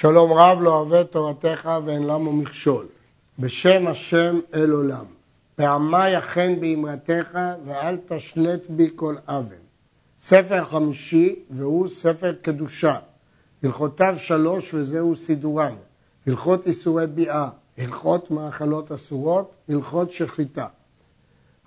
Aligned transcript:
שלום 0.00 0.32
רב 0.32 0.58
לא 0.60 0.74
אוהב 0.80 1.02
תורתך 1.02 1.70
ואין 1.84 2.02
למו 2.02 2.32
מכשול. 2.32 2.86
בשם 3.38 3.86
השם 3.86 4.40
אל 4.54 4.70
עולם. 4.70 5.04
פעמי 5.56 6.18
אכן 6.18 6.60
באמרתך 6.60 7.38
ואל 7.64 7.98
תשלט 8.08 8.66
בי 8.68 8.90
כל 8.96 9.16
אבן. 9.28 9.56
ספר 10.20 10.64
חמישי 10.64 11.36
והוא 11.50 11.88
ספר 11.88 12.34
קדושה. 12.42 12.98
הלכותיו 13.62 14.14
שלוש 14.18 14.74
וזהו 14.74 15.16
סידורן. 15.16 15.74
הלכות 16.26 16.66
איסורי 16.66 17.06
ביאה, 17.06 17.48
הלכות 17.78 18.30
מאכלות 18.30 18.92
אסורות, 18.92 19.54
הלכות 19.68 20.10
שחיטה. 20.10 20.66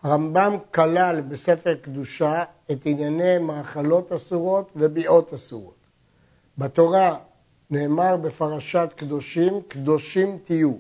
הרמב"ם 0.04 0.58
כלל 0.74 1.22
בספר 1.22 1.76
קדושה 1.82 2.44
את 2.72 2.86
ענייני 2.86 3.38
מאכלות 3.38 4.12
אסורות 4.12 4.72
וביאות 4.76 5.34
אסורות. 5.34 5.76
בתורה 6.58 7.16
נאמר 7.72 8.18
בפרשת 8.18 8.90
קדושים, 8.96 9.62
קדושים 9.68 10.38
תהיו. 10.44 10.74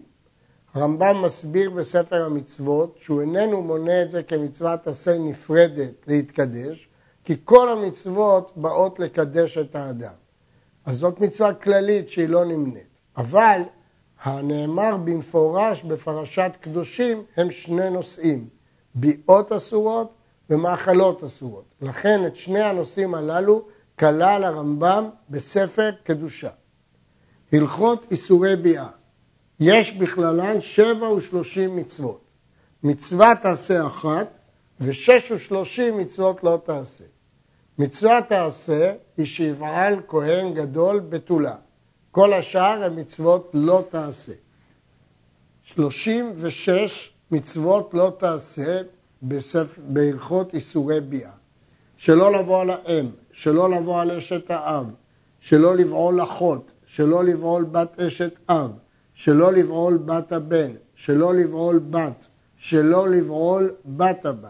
הרמב"ם 0.73 1.21
מסביר 1.21 1.69
בספר 1.69 2.25
המצוות 2.25 2.97
שהוא 3.01 3.21
איננו 3.21 3.61
מונה 3.61 4.01
את 4.01 4.11
זה 4.11 4.23
כמצוות 4.23 4.87
עשה 4.87 5.17
נפרדת 5.17 5.93
להתקדש, 6.07 6.89
כי 7.23 7.35
כל 7.45 7.69
המצוות 7.69 8.51
באות 8.55 8.99
לקדש 8.99 9.57
את 9.57 9.75
האדם. 9.75 10.13
אז 10.85 10.97
זאת 10.97 11.19
מצווה 11.19 11.53
כללית 11.53 12.09
שהיא 12.09 12.29
לא 12.29 12.45
נמנית. 12.45 12.87
אבל 13.17 13.61
הנאמר 14.23 14.97
במפורש 14.97 15.83
בפרשת 15.83 16.51
קדושים 16.61 17.23
הם 17.37 17.51
שני 17.51 17.89
נושאים, 17.89 18.47
ביאות 18.95 19.51
אסורות 19.51 20.13
ומאכלות 20.49 21.23
אסורות. 21.23 21.65
לכן 21.81 22.25
את 22.27 22.35
שני 22.35 22.63
הנושאים 22.63 23.15
הללו 23.15 23.65
כלל 23.99 24.43
הרמב"ם 24.43 25.09
בספר 25.29 25.91
קדושה. 26.03 26.49
הלכות 27.53 28.05
איסורי 28.11 28.55
ביאה, 28.55 28.87
יש 29.59 29.91
בכללן 29.91 30.59
שבע 30.59 31.09
ושלושים 31.09 31.75
מצוות. 31.75 32.21
מצווה 32.83 33.35
תעשה 33.41 33.87
אחת 33.87 34.39
ושש 34.79 35.31
ושלושים 35.31 35.97
מצוות 35.97 36.43
לא 36.43 36.61
תעשה. 36.65 37.03
מצווה 37.77 38.21
תעשה 38.21 38.93
היא 39.17 39.25
שיבעל 39.25 39.95
כהן 40.07 40.53
גדול 40.53 40.99
בתולה. 40.99 41.55
כל 42.11 42.33
השאר 42.33 42.83
הן 42.83 42.99
מצוות 42.99 43.51
לא 43.53 43.83
תעשה. 43.89 44.33
שלושים 45.63 46.33
ושש 46.37 47.13
מצוות 47.31 47.93
לא 47.93 48.13
תעשה 48.19 48.81
בהלכות 49.77 50.53
איסורי 50.53 51.01
ביאה. 51.01 51.31
שלא 51.97 52.31
לבוא 52.31 52.61
על 52.61 52.69
האם, 52.69 53.09
שלא 53.31 53.69
לבוא 53.71 54.01
על 54.01 54.11
אשת 54.11 54.51
האב, 54.51 54.85
שלא 55.39 55.75
לבעול 55.75 56.23
אחות, 56.23 56.71
שלא 56.95 57.23
לבעול 57.23 57.63
בת 57.63 57.99
אשת 57.99 58.39
אב, 58.49 58.71
שלא 59.13 59.53
לבעול 59.53 59.97
בת 59.97 60.31
הבן, 60.31 60.71
שלא 60.95 61.33
לבעול 61.35 61.79
בת, 61.79 62.27
שלא 62.57 63.09
לבעול 63.09 63.71
בת 63.85 64.25
הבת, 64.25 64.49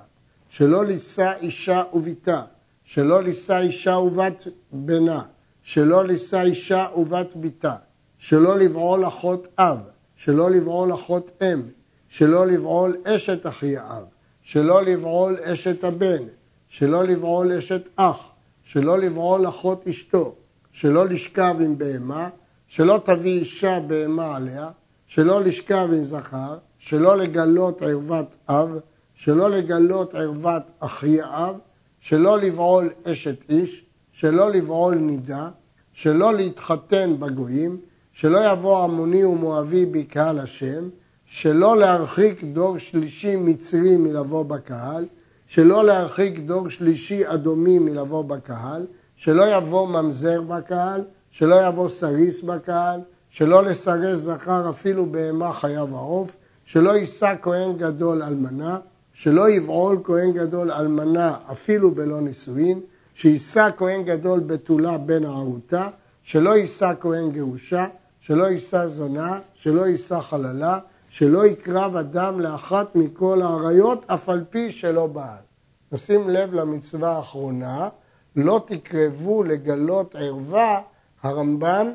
שלא 0.49 0.85
לישא 0.85 1.31
אישה 1.41 1.83
וביתה, 1.93 2.41
שלא 2.83 3.23
לישא 3.23 3.57
אישה 3.57 3.97
ובת 3.97 4.47
בנה, 4.71 5.21
שלא 5.63 6.05
לישא 6.05 6.41
אישה 6.41 6.87
ובת 6.95 7.35
ביתה, 7.35 7.75
שלא 8.17 8.57
לבעול 8.57 9.07
אחות 9.07 9.47
אב, 9.59 9.79
שלא 10.15 10.51
לבעול 10.51 10.93
אחות 10.93 11.31
אם, 11.41 11.61
שלא 12.09 12.47
לבעול 12.47 12.97
אשת 13.03 13.47
אחי 13.47 13.77
האב, 13.77 14.03
שלא 14.43 14.83
לבעול 14.83 15.37
אשת 15.43 15.83
הבן, 15.83 16.23
שלא 16.69 17.03
לבעול 17.03 17.51
אשת 17.51 17.89
אח, 17.95 18.19
שלא 18.63 18.99
לבעול 18.99 19.47
אחות 19.47 19.87
אשתו, 19.87 20.35
שלא 20.71 21.07
לשכב 21.07 21.55
עם 21.59 21.77
בהמה, 21.77 22.29
שלא 22.67 23.01
תביא 23.05 23.39
אישה 23.39 23.79
בהמה 23.79 24.35
עליה, 24.35 24.69
שלא 25.07 25.41
לשכב 25.41 25.89
עם 25.93 26.03
זכר, 26.03 26.57
שלא 26.79 27.17
לגלות 27.17 27.81
ערוות 27.81 28.35
אב, 28.49 28.79
שלא 29.15 29.49
לגלות 29.49 30.15
ערוות 30.15 30.63
אחי 30.79 31.21
אב, 31.21 31.55
שלא 31.99 32.39
לבעול 32.39 32.89
אשת 33.03 33.35
איש, 33.49 33.85
שלא 34.11 34.51
לבעול 34.51 34.95
נידה, 34.95 35.49
שלא 35.93 36.33
להתחתן 36.33 37.15
בגויים, 37.19 37.77
שלא 38.13 38.51
יבוא 38.51 38.83
עמוני 38.83 39.23
ומואבי 39.25 39.85
בקהל 39.85 40.39
השם, 40.39 40.89
שלא 41.25 41.77
להרחיק 41.77 42.43
דור 42.43 42.77
שלישי 42.77 43.35
מצרי 43.35 43.97
מלבוא 43.97 44.43
בקהל, 44.43 45.05
שלא 45.47 45.85
להרחיק 45.85 46.39
דור 46.39 46.69
שלישי 46.69 47.21
אדומי 47.25 47.79
מלבוא 47.79 48.23
בקהל, 48.23 48.85
שלא 49.23 49.57
יבוא 49.57 49.87
ממזר 49.87 50.41
בקהל, 50.41 51.03
שלא 51.31 51.67
יבוא 51.67 51.89
סריס 51.89 52.41
בקהל, 52.41 52.99
שלא 53.29 53.63
לסרס 53.63 54.19
זכר 54.19 54.69
אפילו 54.69 55.05
בהמה 55.05 55.53
חיה 55.53 55.83
ועוף, 55.83 56.35
שלא 56.65 56.91
יישא 56.91 57.33
כהן 57.41 57.77
גדול 57.77 58.23
אלמנה, 58.23 58.79
שלא 59.13 59.49
יבעול 59.49 59.97
כהן 60.03 60.31
גדול 60.31 60.71
אלמנה 60.71 61.35
אפילו 61.51 61.91
בלא 61.91 62.21
נישואין, 62.21 62.79
שיישא 63.15 63.69
כהן 63.77 64.03
גדול 64.03 64.39
בתולה 64.39 64.97
בן 64.97 65.25
הערותה, 65.25 65.87
שלא 66.23 66.57
יישא 66.57 66.93
כהן 66.99 67.31
גרושה, 67.31 67.85
שלא 68.21 68.45
יישא 68.45 68.87
זונה, 68.87 69.39
שלא 69.53 69.87
יישא 69.87 70.19
חללה, 70.19 70.79
שלא 71.09 71.45
יקרב 71.45 71.95
אדם 71.95 72.39
לאחת 72.39 72.95
מכל 72.95 73.41
האריות, 73.41 74.03
אף 74.07 74.29
על 74.29 74.43
פי 74.49 74.71
שלא 74.71 75.07
בעל. 75.07 75.43
נשים 75.91 76.29
לב 76.29 76.53
למצווה 76.53 77.17
האחרונה, 77.17 77.89
לא 78.35 78.61
תקרבו 78.67 79.43
לגלות 79.43 80.15
ערווה, 80.15 80.81
הרמב"ם 81.23 81.91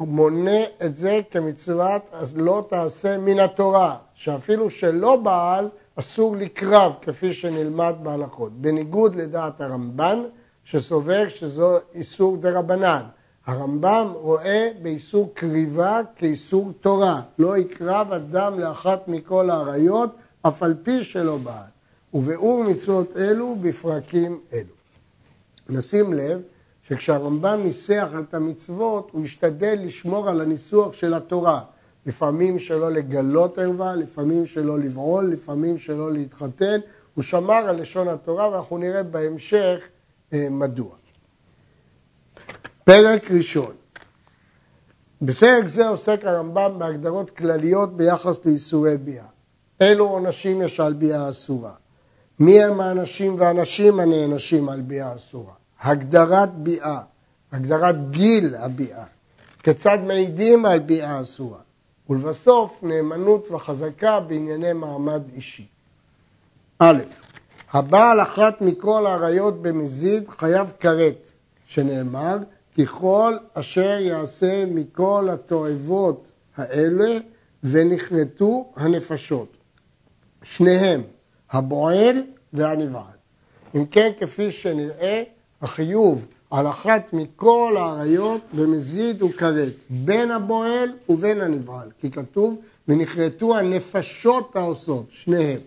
מונה 0.00 0.60
את 0.84 0.96
זה 0.96 1.20
כמצוות 1.30 2.02
אז 2.12 2.36
לא 2.36 2.66
תעשה 2.68 3.18
מן 3.18 3.38
התורה, 3.38 3.96
שאפילו 4.14 4.70
שלא 4.70 5.16
בעל 5.16 5.68
אסור 5.98 6.36
לקרב, 6.36 6.92
כפי 7.02 7.32
שנלמד 7.32 7.94
בהלכות. 8.02 8.52
בניגוד 8.52 9.14
לדעת 9.14 9.60
הרמב"ן, 9.60 10.22
שסובר 10.64 11.28
שזו 11.28 11.76
איסור 11.94 12.36
דה 12.36 12.58
רבנן. 12.58 13.02
הרמב"ם 13.46 14.12
רואה 14.14 14.70
באיסור 14.82 15.30
קריבה 15.34 16.00
כאיסור 16.16 16.72
תורה. 16.80 17.20
לא 17.38 17.58
יקרב 17.58 18.12
אדם 18.12 18.60
לאחת 18.60 19.08
מכל 19.08 19.50
האריות, 19.50 20.10
אף 20.42 20.62
על 20.62 20.74
פי 20.82 21.04
שלא 21.04 21.36
בעל. 21.36 21.70
וביאור 22.14 22.64
מצוות 22.64 23.16
אלו 23.16 23.56
בפרקים 23.60 24.40
אלו. 24.52 24.77
נשים 25.68 26.12
לב 26.12 26.40
שכשהרמב"ם 26.82 27.60
ניסח 27.64 28.08
את 28.20 28.34
המצוות, 28.34 29.08
הוא 29.12 29.24
השתדל 29.24 29.78
לשמור 29.82 30.28
על 30.28 30.40
הניסוח 30.40 30.92
של 30.92 31.14
התורה. 31.14 31.60
לפעמים 32.06 32.58
שלא 32.58 32.92
לגלות 32.92 33.58
ערווה, 33.58 33.94
לפעמים 33.94 34.46
שלא 34.46 34.78
לבעול, 34.78 35.24
לפעמים 35.32 35.78
שלא 35.78 36.12
להתחתן. 36.12 36.80
הוא 37.14 37.24
שמר 37.24 37.54
על 37.54 37.80
לשון 37.80 38.08
התורה 38.08 38.50
ואנחנו 38.50 38.78
נראה 38.78 39.02
בהמשך 39.02 39.80
אה, 40.32 40.48
מדוע. 40.50 40.90
פרק 42.84 43.30
ראשון 43.30 43.72
בפרק 45.22 45.68
זה 45.68 45.88
עוסק 45.88 46.20
הרמב"ם 46.24 46.78
בהגדרות 46.78 47.30
כלליות 47.30 47.96
ביחס 47.96 48.46
לאיסורי 48.46 48.96
ביאה. 48.96 49.26
אילו 49.80 50.08
עונשים 50.08 50.62
יש 50.62 50.80
על 50.80 50.92
ביאה 50.92 51.30
אסורה? 51.30 51.72
מי 52.40 52.64
הם 52.64 52.80
האנשים 52.80 53.34
והנשים 53.38 54.00
הנענשים 54.00 54.68
על 54.68 54.80
ביאה 54.80 55.16
אסורה? 55.16 55.52
הגדרת 55.80 56.54
ביאה, 56.54 57.00
הגדרת 57.52 58.10
גיל 58.10 58.54
הביאה, 58.58 59.04
כיצד 59.62 59.98
מעידים 60.06 60.66
על 60.66 60.78
ביאה 60.78 61.20
אסורה, 61.20 61.58
ולבסוף 62.10 62.82
נאמנות 62.82 63.50
וחזקה 63.50 64.20
בענייני 64.20 64.72
מעמד 64.72 65.22
אישי. 65.34 65.66
א', 66.78 66.98
הבעל 67.72 68.22
אחת 68.22 68.60
מכל 68.60 69.06
האריות 69.06 69.62
במזיד 69.62 70.28
חייב 70.28 70.72
כרת, 70.80 71.32
שנאמר 71.66 72.36
ככל 72.78 73.36
אשר 73.54 73.98
יעשה 74.00 74.64
מכל 74.66 75.28
התועבות 75.32 76.30
האלה 76.56 77.18
ונכרתו 77.64 78.72
הנפשות. 78.76 79.48
שניהם, 80.42 81.02
הבועל 81.52 82.22
והנבעל. 82.52 83.18
אם 83.74 83.86
כן, 83.86 84.10
כפי 84.20 84.50
שנראה, 84.50 85.22
החיוב 85.62 86.26
על 86.50 86.66
אחת 86.66 87.12
מכל 87.12 87.74
האריות 87.78 88.40
במזיד 88.52 89.22
וכרת, 89.22 89.72
בין 89.90 90.30
הבועל 90.30 90.92
ובין 91.08 91.40
הנבעל, 91.40 91.88
כי 92.00 92.10
כתוב 92.10 92.60
ונכרתו 92.88 93.58
הנפשות 93.58 94.56
העושות, 94.56 95.06
שניהם. 95.10 95.60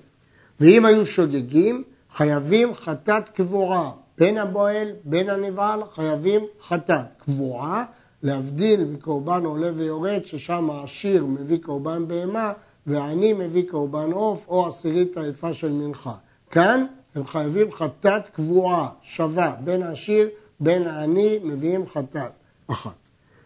ואם 0.60 0.86
היו 0.86 1.06
שוגגים, 1.06 1.84
חייבים 2.16 2.76
חטאת 2.76 3.30
קבועה, 3.30 3.92
בין 4.18 4.38
הבועל, 4.38 4.88
בין 5.04 5.30
הנבעל, 5.30 5.82
חייבים 5.96 6.42
חטאת 6.68 7.06
קבועה, 7.18 7.86
להבדיל 8.24 8.86
מקורבן 8.86 9.46
עולה 9.46 9.72
ויורד, 9.76 10.26
ששם 10.26 10.70
העשיר 10.70 11.26
מביא 11.26 11.58
קורבן 11.62 12.08
בהמה 12.08 12.54
והעני 12.88 13.34
מביא 13.34 13.64
קורבן 13.70 14.12
עוף 14.12 14.46
או 14.48 14.68
עשירית 14.68 15.18
היפה 15.18 15.54
של 15.54 15.72
מנחה. 15.72 16.14
כאן 16.52 16.86
הם 17.16 17.28
חייבים 17.28 17.72
חטאת 17.72 18.28
קבועה, 18.28 18.90
שווה, 19.04 19.56
בין 19.64 19.84
העשיר, 19.84 20.30
בין 20.60 20.88
העני, 20.88 21.40
מביאים 21.44 21.88
חטאת 21.88 22.32
אחת. 22.68 22.96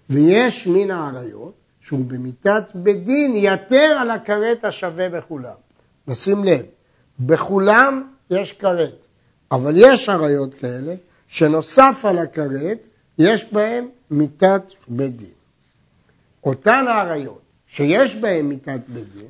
ויש 0.10 0.68
מן 0.68 0.92
האריות 0.92 1.54
שהוא 1.82 2.06
במיתת 2.08 2.72
בית 2.76 3.04
דין 3.04 3.34
יתר 3.36 3.98
על 4.00 4.12
הכרת 4.12 4.66
השווה 4.66 5.10
בכולם. 5.10 5.56
נשים 6.08 6.44
לב, 6.44 6.66
בכולם 7.20 8.04
יש 8.30 8.54
כרת, 8.54 9.06
אבל 9.52 9.74
יש 9.78 10.10
אריות 10.10 10.54
כאלה 10.54 10.96
שנוסף 11.28 12.02
על 12.04 12.18
הכרת 12.18 12.88
יש 13.20 13.54
בהם 13.54 13.88
מיתת 14.12 14.72
בית 14.88 15.18
דין. 15.18 15.30
אותן 16.44 16.86
האריות 16.88 17.45
שיש 17.76 18.16
בהם 18.16 18.50
מיתת 18.50 18.80
בית 18.88 19.14
דין, 19.14 19.28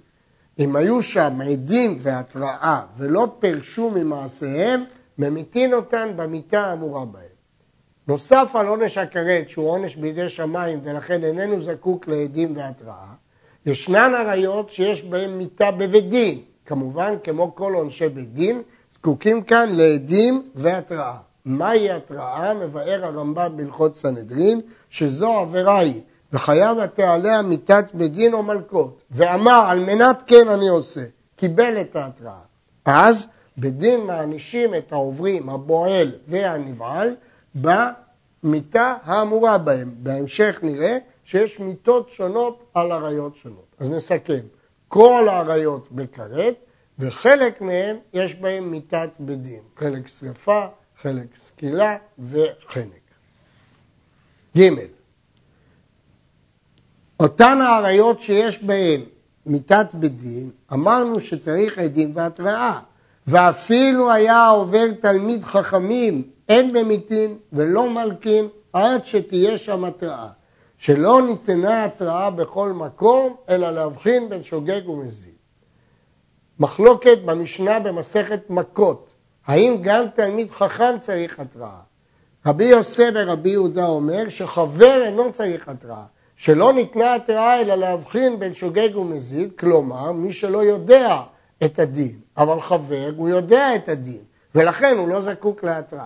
אם 0.60 0.76
היו 0.76 1.02
שם 1.02 1.42
עדים 1.52 1.98
והתראה 2.02 2.82
ולא 2.98 3.28
פירשו 3.40 3.92
ממעשיהם, 3.92 4.84
ממיתין 5.18 5.74
אותן 5.74 6.12
במיתה 6.16 6.66
האמורה 6.66 7.06
בהם. 7.06 7.36
נוסף 8.08 8.52
על 8.54 8.68
עונש 8.68 8.98
הכרת, 8.98 9.50
שהוא 9.50 9.70
עונש 9.70 9.96
בידי 9.96 10.30
שמיים 10.30 10.80
ולכן 10.84 11.24
איננו 11.24 11.62
זקוק 11.62 12.08
לעדים 12.08 12.58
והתראה, 12.58 13.14
ישנן 13.66 14.12
עריות 14.18 14.72
שיש 14.72 15.04
בהן 15.04 15.38
מיתה 15.38 15.72
בבית 15.72 16.10
דין, 16.10 16.40
כמובן 16.66 17.14
כמו 17.24 17.56
כל 17.56 17.74
עונשי 17.74 18.10
בית 18.10 18.34
דין, 18.34 18.62
זקוקים 18.94 19.42
כאן 19.42 19.70
לעדים 19.72 20.50
והתראה. 20.56 21.18
מהי 21.46 21.92
התראה? 21.92 22.54
מבאר 22.54 23.06
הרמב"ם 23.06 23.58
בהלכות 23.58 23.96
סנהדרין, 23.96 24.62
שזו 24.90 25.32
עבירה 25.40 25.80
היא, 25.80 26.02
וחייב 26.34 26.78
אתה 26.78 27.14
עליה 27.14 27.42
מיתת 27.42 27.86
בית 27.94 28.12
דין 28.12 28.34
או 28.34 28.44
מלכות, 28.44 29.02
ואמר 29.12 29.66
על 29.68 29.80
מנת 29.80 30.24
כן 30.28 30.48
אני 30.48 30.68
עושה, 30.68 31.02
קיבל 31.36 31.82
את 31.82 31.96
ההתראה. 31.96 32.40
אז 32.86 33.28
בדין 33.58 34.02
מענישים 34.02 34.76
את 34.76 34.92
העוברים, 34.92 35.50
הבועל 35.50 36.12
והנבעל, 36.28 37.16
במיתה 37.56 38.96
האמורה 39.04 39.58
בהם. 39.58 39.92
בהמשך 39.98 40.60
נראה 40.64 40.98
שיש 41.26 41.60
מיתות 41.60 42.10
שונות 42.10 42.64
על 42.74 42.92
עריות 42.92 43.36
שונות. 43.36 43.66
אז 43.80 43.90
נסכם, 43.90 44.40
כל 44.88 45.28
העריות 45.30 45.92
בכרת, 45.92 46.56
וחלק 47.00 47.62
מהם 47.62 47.98
יש 48.14 48.36
בהם 48.36 48.72
מיתת 48.72 49.10
בדין, 49.20 49.62
חלק 49.78 50.08
שרפה, 50.08 50.66
חלק 51.02 51.28
סקילה 51.48 51.98
וחנק. 52.20 53.06
ג' 54.58 54.95
אותן 57.20 57.60
העריות 57.62 58.20
שיש 58.20 58.64
בהן 58.64 59.02
מיתת 59.46 59.88
בדין, 59.94 60.50
אמרנו 60.74 61.20
שצריך 61.20 61.78
עדים 61.78 62.12
והתראה, 62.14 62.80
ואפילו 63.28 64.12
היה 64.12 64.48
עובר 64.48 64.92
תלמיד 65.00 65.44
חכמים, 65.44 66.24
אין 66.50 66.74
במיתין 66.74 67.38
ולא 67.54 67.90
מלקין, 67.90 68.48
עד 68.74 69.06
שתהיה 69.06 69.58
שם 69.58 69.86
התראה. 69.86 70.28
שלא 70.78 71.22
ניתנה 71.22 71.86
התראה 71.86 72.30
בכל 72.30 72.72
מקום, 72.72 73.36
אלא 73.50 73.72
להבחין 73.72 74.30
בין 74.30 74.44
שוגג 74.44 74.90
ומזיד. 74.90 75.34
מחלוקת 76.60 77.18
במשנה 77.26 77.80
במסכת 77.80 78.50
מכות, 78.50 79.10
האם 79.48 79.78
גם 79.82 80.06
תלמיד 80.16 80.52
חכם 80.52 80.96
צריך 81.02 81.40
התראה? 81.40 81.80
רבי 82.46 82.66
יוסף 82.66 83.10
ורבי 83.14 83.50
יהודה 83.50 83.88
אומר 83.88 84.30
שחבר 84.30 85.04
אינו 85.06 85.32
צריך 85.32 85.70
התראה, 85.70 86.04
שלא 86.38 86.74
ניתנה 86.74 87.16
התראה 87.16 87.62
אלא 87.62 87.76
להבחין 87.76 88.40
בין 88.40 88.54
שוגג 88.54 88.96
ומזיד, 88.96 89.50
כלומר 89.60 90.12
מי 90.12 90.34
שלא 90.34 90.64
יודע 90.64 91.22
את 91.64 91.80
הדין, 91.80 92.20
אבל 92.38 92.62
חבר 92.62 93.12
הוא 93.16 93.30
יודע 93.30 93.76
את 93.76 93.90
הדין, 93.90 94.22
ולכן 94.56 94.98
הוא 94.98 95.08
לא 95.08 95.22
זקוק 95.22 95.64
להתראה. 95.64 96.06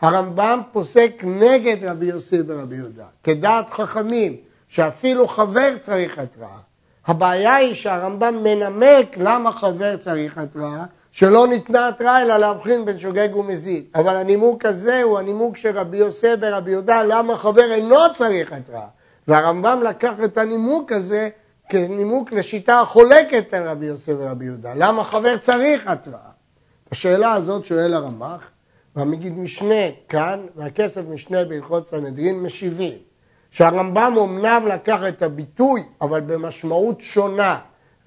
הרמב"ם 0.00 0.60
פוסק 0.72 1.22
נגד 1.24 1.84
רבי 1.84 2.06
יוסף 2.06 2.38
ורבי 2.46 2.76
יהודה, 2.76 3.04
כדעת 3.24 3.70
חכמים, 3.70 4.36
שאפילו 4.68 5.28
חבר 5.28 5.70
צריך 5.80 6.18
התראה. 6.18 6.58
הבעיה 7.06 7.54
היא 7.54 7.74
שהרמב"ם 7.74 8.42
מנמק 8.42 9.16
למה 9.16 9.52
חבר 9.52 9.96
צריך 9.96 10.38
התראה, 10.38 10.84
שלא 11.12 11.46
ניתנה 11.46 11.88
התראה 11.88 12.22
אלא 12.22 12.36
להבחין 12.36 12.84
בין 12.84 12.98
שוגג 12.98 13.36
ומזיד. 13.36 13.84
אבל 13.94 14.16
הנימוק 14.16 14.64
הזה 14.64 15.02
הוא 15.02 15.18
הנימוק 15.18 15.56
של 15.56 15.78
רבי 15.78 15.96
יוסף 15.96 16.34
ורבי 16.40 16.70
יהודה, 16.70 17.02
למה 17.02 17.36
חבר 17.36 17.72
אינו 17.72 17.96
צריך 18.14 18.52
התראה. 18.52 18.86
והרמב"ם 19.28 19.82
לקח 19.82 20.12
את 20.24 20.38
הנימוק 20.38 20.92
הזה 20.92 21.28
כנימוק 21.68 22.32
לשיטה 22.32 22.80
החולקת 22.80 23.54
על 23.54 23.68
רבי 23.68 23.86
יוסף 23.86 24.12
ורבי 24.18 24.44
יהודה. 24.44 24.72
למה 24.76 25.04
חבר 25.04 25.36
צריך 25.36 25.86
התראה? 25.86 26.18
השאלה 26.92 27.32
הזאת 27.32 27.64
שואל 27.64 27.94
הרמ"ח, 27.94 28.50
והמגיד 28.96 29.38
משנה 29.38 29.90
כאן, 30.08 30.40
והכסף 30.56 31.00
משנה 31.08 31.44
בהלכות 31.44 31.88
סנהדרין 31.88 32.42
משיבים, 32.42 32.98
שהרמב"ם 33.50 34.14
אמנם 34.22 34.66
לקח 34.66 35.00
את 35.08 35.22
הביטוי, 35.22 35.82
אבל 36.00 36.20
במשמעות 36.20 37.00
שונה. 37.00 37.58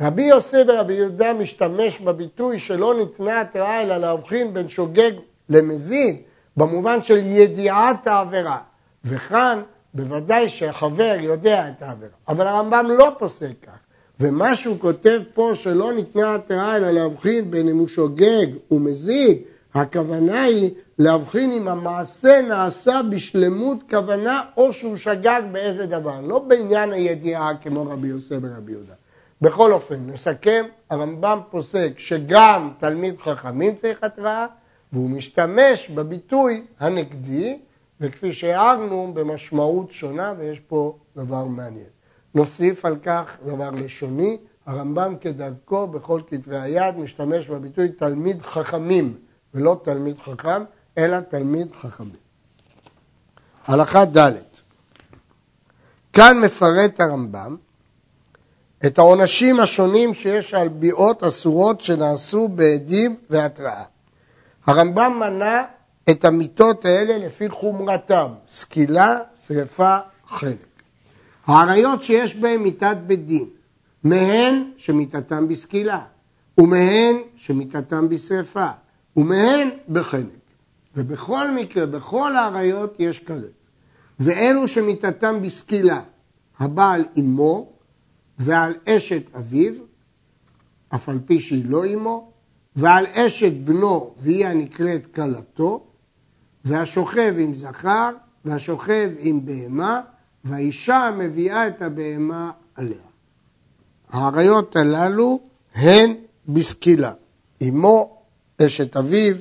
רבי 0.02 0.24
יוסף 0.24 0.64
ורבי 0.68 0.94
יהודה 0.94 1.34
משתמש 1.34 2.00
בביטוי 2.00 2.60
שלא 2.60 2.94
ניתנה 2.98 3.42
התראה 3.42 3.82
אלא 3.82 3.98
להבחין 3.98 4.54
בין 4.54 4.68
שוגג 4.68 5.12
למזיד, 5.50 6.16
במובן 6.58 7.02
של 7.02 7.26
ידיעת 7.26 8.08
העבירה. 8.08 8.58
וכאן 9.06 9.62
בוודאי 9.94 10.50
שהחבר 10.50 11.16
יודע 11.20 11.70
את 11.70 11.82
העבירה, 11.82 12.12
אבל 12.28 12.48
הרמב"ם 12.48 12.86
לא 12.98 13.16
פוסק 13.20 13.54
כך. 13.62 13.78
ומה 14.20 14.56
שהוא 14.56 14.80
כותב 14.80 15.22
פה 15.34 15.52
שלא 15.56 15.94
ניתנה 15.94 16.36
התראה 16.36 16.78
אלא 16.78 16.92
להבחין 16.92 17.52
בין 17.52 17.70
אם 17.70 17.78
הוא 17.78 17.88
שוגג 17.88 18.48
ומזיד, 18.72 19.38
הכוונה 19.74 20.44
היא 20.44 20.72
להבחין 21.00 21.52
אם 21.52 21.68
המעשה 21.68 22.42
נעשה 22.48 23.02
בשלמות 23.12 23.78
כוונה 23.90 24.42
או 24.58 24.74
שהוא 24.74 24.98
שגג 24.98 25.42
באיזה 25.52 25.86
דבר, 25.86 26.22
לא 26.22 26.40
בעניין 26.40 26.94
הידיעה 26.94 27.56
כמו 27.62 27.86
רבי 27.90 28.08
יוסף 28.08 28.36
ורבי 28.42 28.72
יהודה. 28.72 28.94
בכל 29.42 29.74
אופן, 29.74 30.00
נסכם, 30.08 30.66
הרמב"ם 30.90 31.40
פוסק 31.50 31.92
שגם 31.98 32.70
תלמיד 32.80 33.16
חכמים 33.20 33.76
צריך 33.76 34.04
התראה, 34.04 34.46
והוא 34.94 35.10
משתמש 35.10 35.90
בביטוי 35.90 36.64
הנגדי, 36.80 37.58
וכפי 38.02 38.34
שהערנו, 38.34 39.12
במשמעות 39.14 39.92
שונה, 39.92 40.34
ויש 40.38 40.60
פה 40.60 40.98
דבר 41.16 41.46
מעניין. 41.46 41.86
נוסיף 42.36 42.86
על 42.86 42.96
כך 43.04 43.38
דבר 43.46 43.70
לשוני, 43.70 44.38
הרמב"ם 44.66 45.16
כדרכו 45.22 45.88
בכל 45.88 46.22
כתבי 46.28 46.58
היד 46.58 46.98
משתמש 46.98 47.48
בביטוי 47.48 47.90
תלמיד 47.90 48.42
חכמים, 48.42 49.18
ולא 49.54 49.82
תלמיד 49.84 50.20
חכם, 50.20 50.64
אלא 50.98 51.20
תלמיד 51.20 51.68
חכמים. 51.82 52.16
הלכה 53.68 54.06
ד' 54.06 54.32
כאן 56.14 56.40
מפרט 56.40 57.00
הרמב"ם 57.00 57.56
את 58.86 59.00
העונשים 59.00 59.60
השונים 59.60 60.14
שיש 60.14 60.54
על 60.54 60.68
ביעות 60.68 61.24
אסורות 61.24 61.82
שנעשו 61.82 62.48
בעדים 62.48 63.16
והתראה. 63.30 63.84
הרמב"ם 64.68 65.20
מנה 65.20 65.64
את 66.10 66.26
המיתות 66.26 66.86
האלה 66.86 67.18
לפי 67.18 67.50
חומרתם, 67.50 68.28
סקילה, 68.48 69.20
שרפה, 69.48 69.98
חלק. 70.28 70.66
העריות 71.46 72.04
שיש 72.04 72.36
בהן 72.36 72.60
מיתת 72.60 72.98
בית 73.08 73.26
דין, 73.26 73.50
מהן 74.04 74.72
שמיתתם 74.78 75.48
בסקילה, 75.48 76.02
ומהן 76.58 77.16
שמיתתם 77.36 78.10
בשרפה, 78.10 78.68
ומהן 79.18 79.70
בחלק. 79.90 80.42
ובכל 80.96 81.52
מקרה, 81.52 81.86
בכל 81.86 82.36
העריות 82.36 82.96
יש 83.00 83.20
כרת. 83.20 83.68
ואלו 84.20 84.68
שמיתתם 84.68 85.42
בסקילה, 85.42 86.02
הבעל 86.60 87.06
אמו 87.20 87.70
ועל 88.40 88.74
אשת 88.88 89.36
אביו, 89.36 89.74
אף 90.90 91.10
על 91.10 91.20
פי 91.26 91.40
שהיא 91.40 91.66
לא 91.68 91.86
אמו, 91.86 92.32
ועל 92.76 93.06
אשת 93.06 93.54
בנו 93.54 94.14
והיא 94.22 94.48
הנקראת 94.48 95.08
כלתו, 95.16 95.91
והשוכב 96.66 97.36
עם 97.38 97.54
זכר, 97.54 98.10
והשוכב 98.46 99.10
עם 99.20 99.46
בהמה, 99.46 100.02
והאישה 100.44 101.12
מביאה 101.18 101.68
את 101.68 101.82
הבהמה 101.82 102.52
עליה. 102.76 102.98
האריות 104.10 104.76
הללו 104.76 105.40
הן 105.76 106.14
בסקילה. 106.48 107.12
אמו, 107.68 108.18
אשת 108.62 108.98
אביו, 108.98 109.36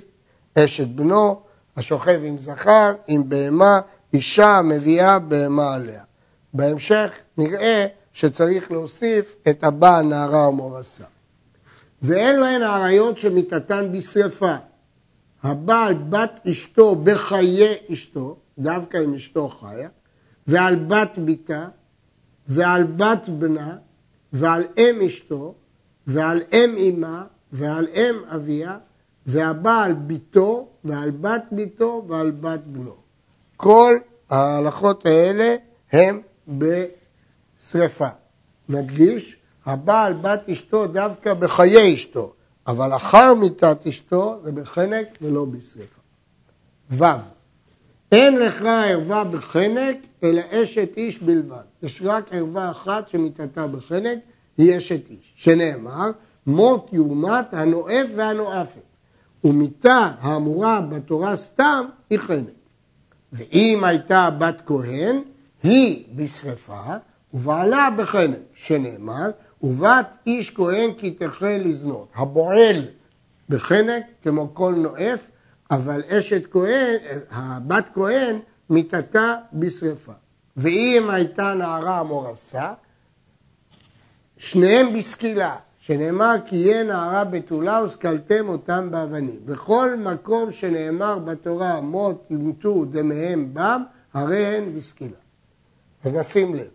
אשת 0.54 0.86
בנו, 0.86 1.40
השוכב 1.76 2.20
עם 2.24 2.38
זכר, 2.38 2.92
עם 3.06 3.28
בהמה, 3.28 3.80
אישה 4.14 4.60
מביאה 4.64 5.18
בהמה 5.18 5.74
עליה. 5.74 6.02
בהמשך 6.54 7.10
נראה 7.38 7.86
שצריך 8.12 8.70
להוסיף 8.70 9.36
את 9.48 9.64
הבא, 9.64 10.00
נערה 10.02 10.48
ומורסה. 10.48 11.04
ואלו 12.02 12.44
הן 12.44 12.62
האריות 12.62 13.18
שמיתתן 13.18 13.92
בשרפה. 13.92 14.54
הבעל 15.42 15.94
בת 15.94 16.40
אשתו 16.50 16.96
בחיי 16.96 17.74
אשתו, 17.92 18.36
דווקא 18.58 18.98
אם 19.04 19.14
אשתו 19.14 19.48
חיה, 19.48 19.88
ועל 20.46 20.76
בת 20.76 21.18
ביתה, 21.18 21.68
ועל 22.48 22.84
בת 22.84 23.28
בנה, 23.28 23.76
ועל 24.32 24.62
אם 24.76 25.00
אשתו, 25.06 25.54
ועל 26.06 26.42
אם 26.52 26.76
אמה, 26.88 27.24
ועל 27.52 27.86
אם 27.94 28.14
אביה, 28.34 28.78
והבעל 29.26 29.92
ביתו, 29.92 30.68
ועל 30.84 31.10
בת 31.10 31.44
ביתו, 31.52 32.04
ועל 32.08 32.30
בת 32.30 32.60
בנו. 32.66 32.96
כל 33.56 33.98
ההלכות 34.30 35.06
האלה 35.06 35.56
הם 35.92 36.20
בשרפה. 36.48 38.08
נדגיש, 38.68 39.36
הבעל 39.66 40.12
בת 40.12 40.48
אשתו 40.48 40.86
דווקא 40.86 41.34
בחיי 41.34 41.94
אשתו, 41.94 42.32
אבל 42.70 42.96
אחר 42.96 43.34
מיתת 43.34 43.86
אשתו 43.88 44.40
זה 44.44 44.52
בחנק 44.52 45.06
ולא 45.22 45.44
בשרפה. 45.44 46.00
ו. 46.90 47.04
אין 48.12 48.38
לך 48.38 48.62
ערווה 48.62 49.24
בחנק, 49.24 49.96
אלא 50.22 50.42
אשת 50.50 50.88
איש 50.96 51.18
בלבד. 51.18 51.62
יש 51.82 52.02
רק 52.04 52.24
ערווה 52.32 52.70
אחת 52.70 53.08
שמיתתה 53.08 53.66
בחנק, 53.66 54.18
היא 54.58 54.78
אשת 54.78 55.10
איש. 55.10 55.32
שנאמר, 55.36 56.10
מות 56.46 56.88
יומת 56.92 57.54
הנואף 57.54 58.06
והנואפת. 58.16 58.80
ומיתה 59.44 60.10
האמורה 60.20 60.80
בתורה 60.80 61.36
סתם 61.36 61.86
היא 62.10 62.18
חנק. 62.18 62.44
ואם 63.32 63.84
הייתה 63.84 64.30
בת 64.38 64.62
כהן, 64.66 65.22
היא 65.62 66.04
בשרפה, 66.16 66.96
ובעלה 67.34 67.88
בחנק, 67.96 68.38
שנאמר, 68.54 69.30
ובת 69.62 70.16
איש 70.26 70.50
כהן 70.50 70.92
כי 70.98 71.10
תחל 71.10 71.60
לזנות. 71.64 72.08
הבועל 72.14 72.84
בחנק, 73.48 74.02
כמו 74.22 74.54
כל 74.54 74.74
נואף, 74.74 75.30
אבל 75.70 76.02
אשת 76.08 76.42
כהן, 76.50 76.96
הבת 77.30 77.88
כהן, 77.94 78.38
מיתתה 78.70 79.34
בשרפה. 79.52 80.12
ואם 80.56 81.10
הייתה 81.10 81.54
נערה 81.54 81.98
המורסה, 81.98 82.72
שניהם 84.36 84.94
בסקילה, 84.94 85.56
שנאמר 85.80 86.34
כי 86.46 86.56
יהיה 86.56 86.82
נערה 86.82 87.24
בתולה 87.24 87.84
וסקלתם 87.84 88.48
אותם 88.48 88.88
באבנים. 88.90 89.40
בכל 89.44 89.96
מקום 89.96 90.52
שנאמר 90.52 91.18
בתורה 91.18 91.80
מות 91.80 92.26
ימתו 92.30 92.84
דמיהם 92.84 93.54
בם, 93.54 93.82
הרי 94.14 94.46
הן 94.46 94.78
בסקילה. 94.78 95.16
אז 96.04 96.12
נשים 96.12 96.54
לב, 96.54 96.70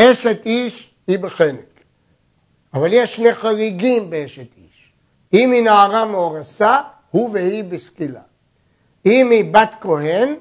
אשת 0.00 0.40
איש 0.46 0.94
היא 1.06 1.18
בחנק, 1.18 1.71
אבל 2.74 2.92
יש 2.92 3.16
שני 3.16 3.34
חריגים 3.34 4.10
באשת 4.10 4.56
איש. 4.56 4.92
אם 5.32 5.52
היא 5.52 5.62
נערה 5.62 6.04
מאורסה, 6.04 6.80
הוא 7.10 7.30
והיא 7.32 7.64
בסקילה. 7.64 8.20
אם 9.06 9.30
היא 9.30 9.54
בת 9.54 9.70
כהן, 9.80 10.34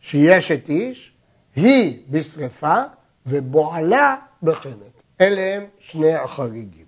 שהיא 0.00 0.38
אשת 0.38 0.68
איש, 0.68 1.12
היא 1.56 2.02
בשרפה 2.10 2.82
ובועלה 3.26 4.16
בחנק. 4.42 5.02
אלה 5.20 5.56
הם 5.56 5.66
שני 5.78 6.14
החריגים. 6.14 6.86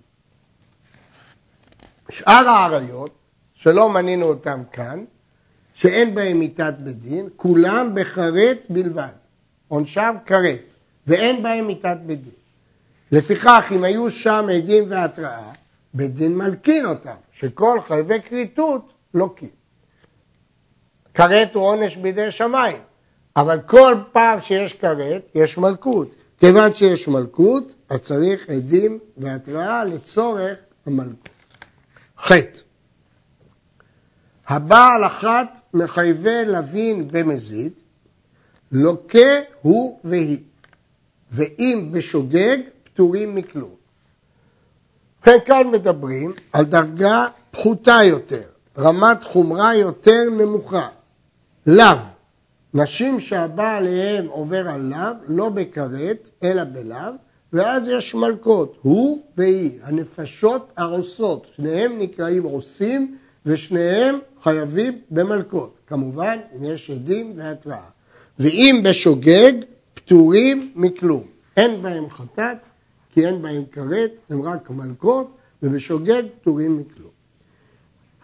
שאר 2.10 2.48
האריות, 2.48 3.10
שלא 3.54 3.90
מנינו 3.90 4.26
אותם 4.26 4.62
כאן, 4.72 5.04
שאין 5.74 6.14
בהם 6.14 6.38
מיתת 6.38 6.74
בית 6.78 6.98
דין, 7.00 7.28
כולם 7.36 7.94
בכרת 7.94 8.58
בלבד. 8.68 9.12
עונשם 9.68 10.14
כרת, 10.26 10.74
ואין 11.06 11.42
בהם 11.42 11.66
מיתת 11.66 11.96
בית 12.06 12.22
דין. 12.22 12.43
לפיכך, 13.14 13.73
אם 13.76 13.85
היו 13.85 14.11
שם 14.11 14.47
עדים 14.56 14.85
והתראה, 14.88 15.52
בית 15.94 16.14
דין 16.14 16.38
מלקין 16.38 16.87
אותם, 16.87 17.14
שכל 17.33 17.78
חייבי 17.88 18.23
כריתות 18.23 18.92
לוקים. 19.14 19.49
כרת 21.14 21.54
הוא 21.54 21.62
עונש 21.62 21.97
בידי 21.97 22.30
שמיים, 22.30 22.76
אבל 23.37 23.61
כל 23.66 23.94
פעם 24.12 24.40
שיש 24.40 24.73
כרת, 24.73 25.23
יש 25.35 25.59
מלכות. 25.59 26.14
כיוון 26.38 26.75
שיש 26.75 27.09
מלכות, 27.09 27.75
אז 27.88 28.00
צריך 28.00 28.49
עדים 28.49 28.99
והתראה 29.16 29.85
לצורך 29.85 30.59
המלכות. 30.87 31.28
חטא. 32.18 32.61
הבעל 34.49 35.06
אחת 35.06 35.61
מחייבי 35.75 36.44
לווין 36.44 37.09
במזיד, 37.09 37.73
לוקה 38.73 39.40
הוא 39.62 40.00
והיא, 40.04 40.38
ואם 41.30 41.88
בשוגג, 41.92 42.59
פטורים 42.94 43.34
מכלום. 43.34 43.74
ובכן 45.18 45.38
כאן 45.46 45.66
מדברים 45.72 46.32
על 46.52 46.64
דרגה 46.64 47.26
פחותה 47.50 47.98
יותר, 48.04 48.42
רמת 48.78 49.24
חומרה 49.24 49.74
יותר 49.74 50.22
נמוכה, 50.38 50.88
לאו. 51.66 51.96
נשים 52.74 53.20
שהבא 53.20 53.76
עליהם 53.76 54.26
עובר 54.26 54.68
על 54.68 54.80
לאו, 54.80 55.12
לא 55.28 55.48
בכרת, 55.48 56.30
אלא 56.42 56.64
בלאו, 56.64 57.12
ואז 57.52 57.88
יש 57.88 58.14
מלכות, 58.14 58.78
הוא 58.82 59.22
והיא, 59.36 59.78
הנפשות 59.82 60.72
הרוסות, 60.76 61.46
שניהם 61.56 61.98
נקראים 61.98 62.42
עושים 62.42 63.16
ושניהם 63.46 64.18
חייבים 64.42 64.98
במלכות, 65.10 65.78
כמובן 65.86 66.38
אם 66.56 66.64
יש 66.64 66.90
עדים 66.90 67.32
והתראה. 67.36 67.88
ואם 68.38 68.80
בשוגג, 68.84 69.52
פטורים 69.94 70.72
מכלום. 70.74 71.22
אין 71.56 71.82
בהם 71.82 72.10
חטאת, 72.10 72.68
כי 73.14 73.26
אין 73.26 73.42
בהם 73.42 73.62
כרת, 73.73 74.21
הם 74.30 74.42
רק 74.42 74.71
מלכות, 74.71 75.30
ובשוגג 75.62 76.23
פטורים 76.40 76.78
מכלום. 76.78 77.11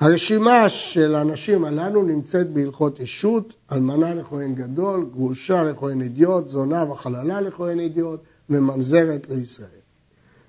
הרשימה 0.00 0.68
של 0.68 1.14
האנשים 1.14 1.64
הללו 1.64 2.02
נמצאת 2.02 2.50
בהלכות 2.50 3.00
אישות, 3.00 3.52
אלמנה 3.72 4.14
לכהן 4.14 4.54
גדול, 4.54 5.06
גרושה 5.12 5.64
לכהן 5.64 6.02
אדיוט, 6.02 6.48
זונה 6.48 6.90
וחללה 6.90 7.40
לכהן 7.40 7.80
אדיוט, 7.80 8.20
וממזרת 8.50 9.28
לישראל. 9.28 9.68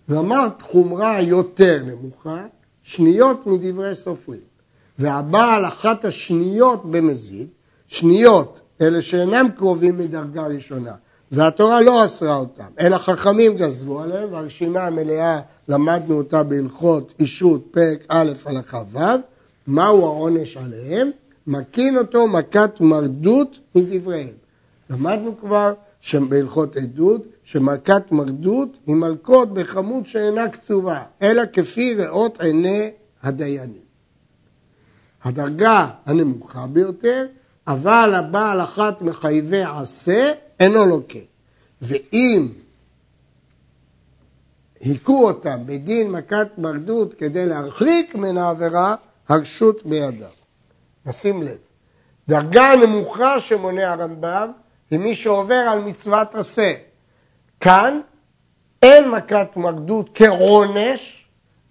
ואמרת 0.09 0.61
חומרה 0.61 1.21
יותר 1.21 1.83
נמוכה, 1.85 2.45
שניות 2.83 3.47
מדברי 3.47 3.95
סופרים. 3.95 4.51
והבעל 4.99 5.65
אחת 5.65 6.05
השניות 6.05 6.91
במזיד, 6.91 7.47
שניות, 7.87 8.61
אלה 8.81 9.01
שאינם 9.01 9.47
קרובים 9.57 9.97
מדרגה 9.97 10.47
ראשונה, 10.47 10.93
והתורה 11.31 11.81
לא 11.81 12.05
אסרה 12.05 12.35
אותם, 12.35 12.63
אלא 12.79 12.97
חכמים 12.97 13.55
גזרו 13.57 13.99
עליהם, 13.99 14.33
והרשימה 14.33 14.87
המלאה 14.87 15.39
למדנו 15.67 16.17
אותה 16.17 16.43
בהלכות 16.43 17.13
אישות 17.19 17.67
פרק 17.71 17.99
א' 18.07 18.31
הלכה 18.45 18.83
ו', 18.91 18.99
מהו 19.67 20.05
העונש 20.05 20.57
עליהם? 20.57 21.11
מקין 21.47 21.97
אותו 21.97 22.27
מכת 22.27 22.81
מרדות 22.81 23.59
מדבריהם. 23.75 24.33
למדנו 24.89 25.37
כבר 25.39 25.73
בהלכות 26.29 26.77
עדות 26.77 27.21
שמלכת 27.43 28.11
מרדות 28.11 28.77
היא 28.87 28.95
מלכות 28.95 29.53
בכמות 29.53 30.07
שאינה 30.07 30.49
קצובה, 30.49 31.03
אלא 31.21 31.43
כפי 31.53 31.95
ראות 31.95 32.41
עיני 32.41 32.91
הדיינים. 33.23 33.81
הדרגה 35.23 35.87
הנמוכה 36.05 36.67
ביותר, 36.67 37.25
אבל 37.67 38.13
הבעל 38.15 38.61
אחת 38.61 39.01
מחייבי 39.01 39.63
עשה, 39.63 40.31
אינו 40.61 40.85
לוקה. 40.85 41.19
ואם 41.81 42.47
היכו 44.79 45.27
אותם 45.27 45.65
בדין 45.65 46.11
מכת 46.11 46.47
מרדות 46.57 47.13
כדי 47.13 47.45
להרחיק 47.45 48.15
מן 48.15 48.37
העבירה, 48.37 48.95
הרשות 49.29 49.85
בידם. 49.85 50.27
נשים 51.05 51.43
לב, 51.43 51.57
דרגה 52.27 52.71
נמוכה 52.75 53.39
שמונה 53.39 53.91
הרמב"ם 53.91 54.51
היא 54.91 54.99
מי 54.99 55.15
שעובר 55.15 55.55
על 55.55 55.79
מצוות 55.79 56.35
עשה. 56.35 56.73
כאן 57.59 58.01
אין 58.81 59.09
מכת 59.09 59.49
מרדות 59.55 60.09
כעונש, 60.13 61.25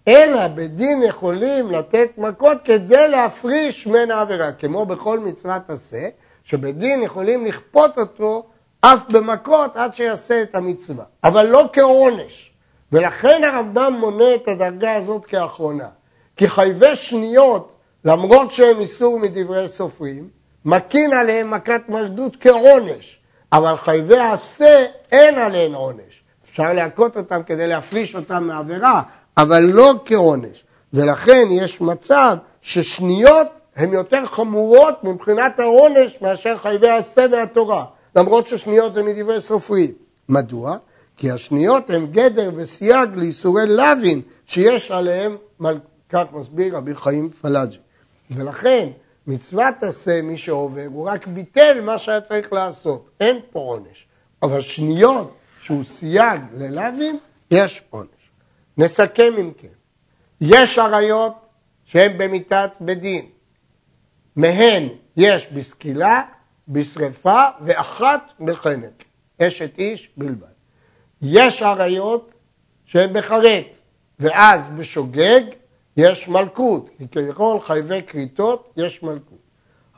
אלא 0.08 0.48
בדין 0.48 1.02
יכולים 1.02 1.70
לתת 1.70 2.10
מכות 2.18 2.58
כדי 2.64 3.08
להפריש 3.08 3.86
מן 3.86 4.10
העבירה, 4.10 4.52
כמו 4.52 4.86
בכל 4.86 5.18
מצוות 5.18 5.70
עשה, 5.70 6.08
שבדין 6.44 7.02
יכולים 7.02 7.46
לכפות 7.46 7.98
אותו 7.98 8.49
אף 8.80 9.00
במכות 9.10 9.76
עד 9.76 9.94
שיעשה 9.94 10.42
את 10.42 10.54
המצווה, 10.54 11.04
אבל 11.24 11.46
לא 11.46 11.68
כעונש. 11.72 12.50
ולכן 12.92 13.44
הרמב"ם 13.44 13.96
מונה 14.00 14.34
את 14.34 14.48
הדרגה 14.48 14.94
הזאת 14.94 15.26
כאחרונה. 15.26 15.88
כי 16.36 16.48
חייבי 16.48 16.96
שניות, 16.96 17.72
למרות 18.04 18.52
שהם 18.52 18.80
איסור 18.80 19.18
מדברי 19.18 19.68
סופרים, 19.68 20.28
מקין 20.64 21.12
עליהם 21.12 21.50
מכת 21.50 21.82
מרדות 21.88 22.36
כעונש. 22.40 23.20
אבל 23.52 23.76
חייבי 23.76 24.18
עשה 24.18 24.86
אין 25.12 25.38
עליהם 25.38 25.74
עונש. 25.74 26.22
אפשר 26.50 26.72
להכות 26.72 27.16
אותם 27.16 27.42
כדי 27.42 27.66
להפריש 27.66 28.14
אותם 28.14 28.44
מעבירה, 28.44 29.02
אבל 29.36 29.60
לא 29.60 29.94
כעונש. 30.04 30.64
ולכן 30.92 31.48
יש 31.50 31.80
מצב 31.80 32.36
ששניות 32.62 33.46
הן 33.76 33.92
יותר 33.92 34.26
חמורות 34.26 35.04
מבחינת 35.04 35.60
העונש 35.60 36.18
מאשר 36.20 36.58
חייבי 36.58 36.88
עשה 36.88 37.28
מהתורה, 37.28 37.84
למרות 38.16 38.46
ששניות 38.46 38.94
זה 38.94 39.02
מדברי 39.02 39.40
סופרים. 39.40 39.92
מדוע? 40.28 40.76
כי 41.16 41.30
השניות 41.30 41.90
הן 41.90 42.06
גדר 42.06 42.50
וסייג 42.54 43.10
לאיסורי 43.14 43.66
לאווין 43.66 44.20
שיש 44.46 44.90
עליהם, 44.90 45.36
כך 46.08 46.24
מסביר 46.32 46.76
רבי 46.76 46.94
חיים 46.94 47.30
פלאג'י. 47.30 47.78
ולכן 48.30 48.88
מצוות 49.26 49.82
עשה 49.82 50.22
מי 50.22 50.38
שעובר, 50.38 50.86
הוא 50.86 51.08
רק 51.08 51.26
ביטל 51.26 51.80
מה 51.80 51.98
שהיה 51.98 52.20
צריך 52.20 52.52
לעשות, 52.52 53.10
אין 53.20 53.36
פה 53.50 53.58
עונש. 53.58 54.06
אבל 54.42 54.60
שניות 54.60 55.34
שהוא 55.60 55.84
סייג 55.84 56.40
ללאווין, 56.56 57.18
יש 57.50 57.82
עונש. 57.90 58.08
נסכם 58.78 59.32
אם 59.38 59.52
כן. 59.58 59.68
יש 60.40 60.78
עריות 60.78 61.34
שהן 61.84 62.18
במיתת 62.18 62.70
בדין. 62.80 63.24
מהן 64.36 64.88
יש 65.16 65.46
בסקילה, 65.46 66.22
בשרפה 66.70 67.44
ואחת 67.60 68.32
בחנק. 68.40 69.04
אשת 69.42 69.78
איש 69.78 70.10
בלבד. 70.16 70.46
יש 71.22 71.62
עריות 71.62 72.30
שהן 72.84 73.12
בחרט, 73.12 73.78
ואז 74.18 74.68
בשוגג 74.78 75.40
יש 75.96 76.28
מלכות, 76.28 76.90
כי 76.98 77.08
כביכול 77.08 77.60
חייבי 77.60 78.02
כריתות 78.06 78.72
יש 78.76 79.02
מלכות. 79.02 79.38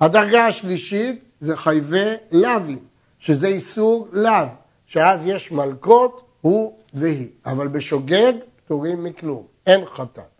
הדרגה 0.00 0.47
השלישית 0.47 1.25
זה 1.41 1.57
חייבי 1.57 2.14
לאווים, 2.33 2.85
שזה 3.19 3.47
איסור 3.47 4.09
לאו, 4.12 4.47
שאז 4.87 5.26
יש 5.26 5.52
מלכות, 5.52 6.29
הוא 6.41 6.79
והיא, 6.95 7.29
אבל 7.47 7.69
בשוגג 7.69 8.33
פטורים 8.57 9.05
מכלום, 9.05 9.47
אין 9.67 9.85
חטאת. 9.85 10.31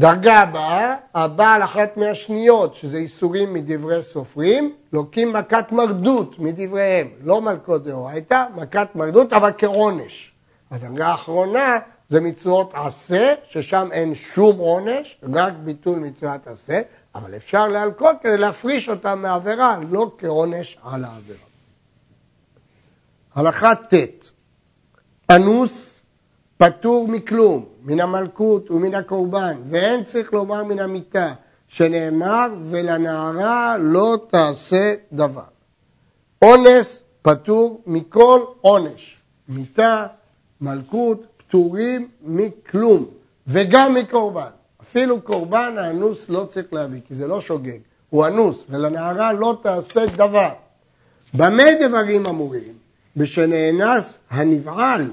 דרגה 0.00 0.38
הבאה, 0.38 0.96
הבאה 1.14 1.54
על 1.54 1.62
אחת 1.62 1.96
מהשניות, 1.96 2.74
שזה 2.74 2.96
איסורים 2.96 3.54
מדברי 3.54 4.02
סופרים, 4.02 4.74
לוקים 4.92 5.32
מכת 5.32 5.72
מרדות 5.72 6.38
מדבריהם, 6.38 7.08
לא 7.24 7.42
מלכות 7.42 7.84
דאורייתא, 7.84 8.44
מכת 8.54 8.88
מרדות, 8.94 9.32
אבל 9.32 9.50
כעונש. 9.58 10.32
הדרגה 10.70 11.06
האחרונה 11.08 11.78
זה 12.08 12.20
מצוות 12.20 12.70
עשה, 12.74 13.34
ששם 13.48 13.88
אין 13.92 14.14
שום 14.14 14.58
עונש, 14.58 15.18
רק 15.32 15.52
ביטול 15.64 15.98
מצוות 15.98 16.46
עשה, 16.46 16.80
אבל 17.14 17.36
אפשר 17.36 17.68
להלקות 17.68 18.16
כדי 18.22 18.36
להפריש 18.36 18.88
אותה 18.88 19.14
מעבירה, 19.14 19.76
לא 19.90 20.10
כעונש 20.18 20.78
על 20.82 21.04
העבירה. 21.04 21.46
הלכה 23.34 23.74
ט' 23.74 24.32
אנוס 25.30 25.99
פטור 26.60 27.08
מכלום, 27.08 27.64
מן 27.82 28.00
המלכות 28.00 28.70
ומן 28.70 28.94
הקורבן, 28.94 29.56
ואין 29.64 30.04
צריך 30.04 30.32
לומר 30.32 30.64
מן 30.64 30.78
המיטה, 30.78 31.32
שנאמר 31.68 32.48
ולנערה 32.62 33.76
לא 33.78 34.18
תעשה 34.30 34.94
דבר. 35.12 35.48
אונס 36.42 37.02
פטור 37.22 37.82
מכל 37.86 38.40
עונש, 38.60 39.16
מיטה, 39.48 40.06
מלכות, 40.60 41.26
פטורים 41.36 42.08
מכלום, 42.22 43.06
וגם 43.46 43.94
מקורבן. 43.94 44.50
אפילו 44.82 45.20
קורבן 45.20 45.74
האנוס 45.78 46.28
לא 46.28 46.46
צריך 46.50 46.72
להביא, 46.72 47.00
כי 47.08 47.14
זה 47.14 47.26
לא 47.26 47.40
שוגג, 47.40 47.78
הוא 48.10 48.26
אנוס, 48.26 48.64
ולנערה 48.68 49.32
לא 49.32 49.58
תעשה 49.62 50.06
דבר. 50.06 50.50
במה 51.34 51.64
דברים 51.80 52.26
אמורים? 52.26 52.72
בשנאנס 53.16 54.18
הנבעל, 54.30 55.10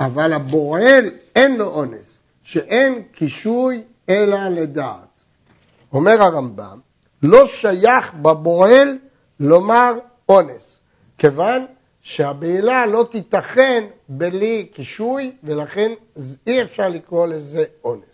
אבל 0.00 0.32
הבועל 0.32 1.10
אין 1.36 1.56
לו 1.56 1.66
אונס, 1.66 2.18
שאין 2.42 3.02
קישוי 3.12 3.82
אלא 4.08 4.48
לדעת. 4.48 5.20
אומר 5.92 6.22
הרמב"ם, 6.22 6.78
לא 7.22 7.46
שייך 7.46 8.14
בבועל 8.14 8.98
לומר 9.40 9.94
אונס, 10.28 10.76
כיוון 11.18 11.66
שהבעילה 12.02 12.86
לא 12.86 13.06
תיתכן 13.10 13.84
בלי 14.08 14.68
קישוי, 14.74 15.32
ולכן 15.44 15.92
אי 16.46 16.62
אפשר 16.62 16.88
לקרוא 16.88 17.26
לזה 17.26 17.64
אונס. 17.84 18.04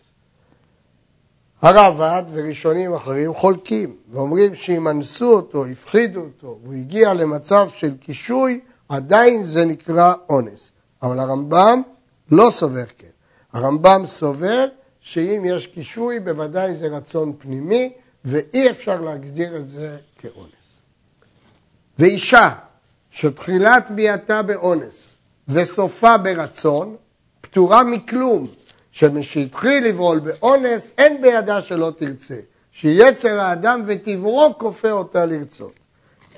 הרעב"ד 1.63 2.23
וראשונים 2.33 2.95
אחרים 2.95 3.35
חולקים, 3.35 3.97
ואומרים 4.11 4.55
שאם 4.55 4.89
אנסו 4.89 5.33
אותו, 5.33 5.67
הפחידו 5.67 6.21
אותו, 6.21 6.59
והוא 6.63 6.75
הגיע 6.75 7.15
למצב 7.15 7.69
של 7.69 7.97
קישוי, 7.97 8.61
עדיין 8.89 9.47
זה 9.47 9.65
נקרא 9.65 10.15
אונס. 10.29 10.71
אבל 11.07 11.21
הרמב"ם 11.21 11.83
לא 12.31 12.51
סובר 12.51 12.85
כן. 12.99 13.07
הרמב"ם 13.53 14.03
סובר 14.07 14.67
שאם 15.01 15.43
יש 15.47 15.67
קישוי, 15.67 16.21
בוודאי 16.21 16.75
זה 16.75 16.87
רצון 16.87 17.33
פנימי, 17.39 17.93
ואי 18.25 18.71
אפשר 18.71 19.01
להגדיר 19.01 19.57
את 19.57 19.69
זה 19.69 19.97
כאונס. 20.19 20.51
ואישה 21.99 22.55
שתחילת 23.11 23.91
ביאתה 23.91 24.43
באונס 24.43 25.15
וסופה 25.49 26.19
ברצון, 26.19 26.97
פטורה 27.41 27.85
מכלום, 27.85 28.47
שמשהתחיל 28.93 29.85
לבעול 29.85 30.19
באונס, 30.19 30.91
אין 30.99 31.23
בידה 31.23 31.63
שלא 31.63 31.93
תרצה, 31.99 32.39
שיצר 32.73 33.41
האדם 33.41 33.83
וטבעו 33.87 34.59
כופה 34.59 34.91
אותה 34.91 35.27
לרצות. 35.27 35.73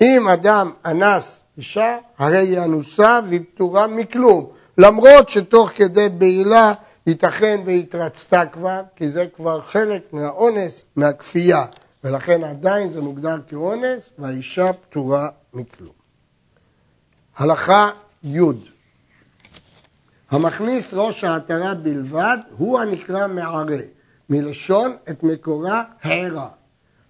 אם 0.03 0.29
אדם 0.29 0.73
אנס 0.85 1.41
אישה, 1.59 1.99
הרי 2.19 2.37
היא 2.37 2.59
אנוסה 2.59 3.21
והיא 3.29 3.41
פטורה 3.55 3.87
מכלום, 3.87 4.58
למרות 4.79 5.29
שתוך 5.29 5.71
כדי 5.75 6.09
בעילה 6.09 6.73
ייתכן 7.07 7.61
והתרצתה 7.65 8.47
כבר, 8.47 8.83
כי 8.97 9.09
זה 9.09 9.27
כבר 9.37 9.63
חלק 9.63 10.13
מהאונס, 10.13 10.85
מהכפייה, 10.97 11.65
ולכן 12.05 12.45
עדיין 12.45 12.91
זה 12.91 13.01
מוגדר 13.01 13.37
כאונס, 13.49 14.11
והאישה 14.19 14.73
פטורה 14.73 15.29
מכלום. 15.55 15.93
הלכה 17.37 17.91
י' 18.25 18.41
המכניס 20.31 20.95
ראש 20.95 21.25
העטרה 21.25 21.75
בלבד 21.75 22.39
הוא 22.57 22.81
הנקרא 22.81 23.27
מערה, 23.27 23.77
מלשון 24.31 24.97
את 25.11 25.23
מקורה 25.23 25.83
הערה. 26.03 26.49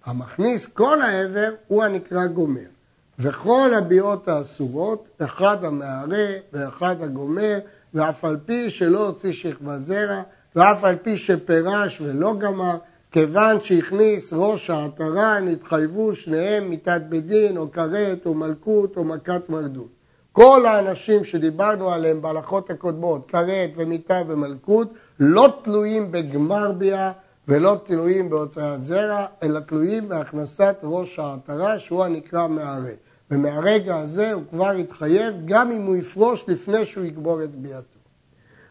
המכניס 0.05 0.67
כל 0.67 1.01
העבר 1.01 1.49
הוא 1.67 1.83
הנקרא 1.83 2.25
גומר. 2.25 2.78
וכל 3.19 3.71
הביאות 3.77 4.27
האסורות, 4.27 5.07
אחד 5.19 5.65
המערה 5.65 6.27
ואחד 6.53 6.95
הגומר, 7.01 7.59
ואף 7.93 8.25
על 8.25 8.37
פי 8.45 8.69
שלא 8.69 9.07
הוציא 9.07 9.31
שכבת 9.31 9.85
זרע, 9.85 10.21
ואף 10.55 10.83
על 10.83 10.95
פי 10.95 11.17
שפירש 11.17 12.01
ולא 12.01 12.33
גמר, 12.37 12.75
כיוון 13.11 13.61
שהכניס 13.61 14.33
ראש 14.33 14.69
העטרה, 14.69 15.39
נתחייבו 15.39 16.15
שניהם 16.15 16.69
מיתת 16.69 17.01
בית 17.09 17.25
דין, 17.25 17.57
או 17.57 17.71
כרת, 17.71 18.25
או 18.25 18.33
מלכות, 18.33 18.97
או 18.97 19.03
מכת 19.03 19.49
מרדות. 19.49 19.89
כל 20.31 20.65
האנשים 20.65 21.23
שדיברנו 21.23 21.91
עליהם 21.91 22.21
בהלכות 22.21 22.69
הקודמות, 22.69 23.31
כרת 23.31 23.69
ומיתה 23.75 24.21
ומלכות, 24.27 24.93
לא 25.19 25.59
תלויים 25.63 26.11
בגמר 26.11 26.71
ביאה 26.71 27.11
ולא 27.47 27.77
תלויים 27.83 28.29
בהוצאת 28.29 28.83
זרע, 28.83 29.25
אלא 29.43 29.59
תלויים 29.59 30.09
בהכנסת 30.09 30.75
ראש 30.83 31.19
העטרה, 31.19 31.79
שהוא 31.79 32.03
הנקרא 32.03 32.47
מערה. 32.47 33.08
ומהרגע 33.31 33.97
הזה 33.97 34.33
הוא 34.33 34.43
כבר 34.49 34.73
יתחייב 34.75 35.35
גם 35.45 35.71
אם 35.71 35.85
הוא 35.85 35.95
יפרוש 35.95 36.45
לפני 36.47 36.85
שהוא 36.85 37.03
יגבור 37.03 37.43
את 37.43 37.55
ביאתו. 37.55 37.99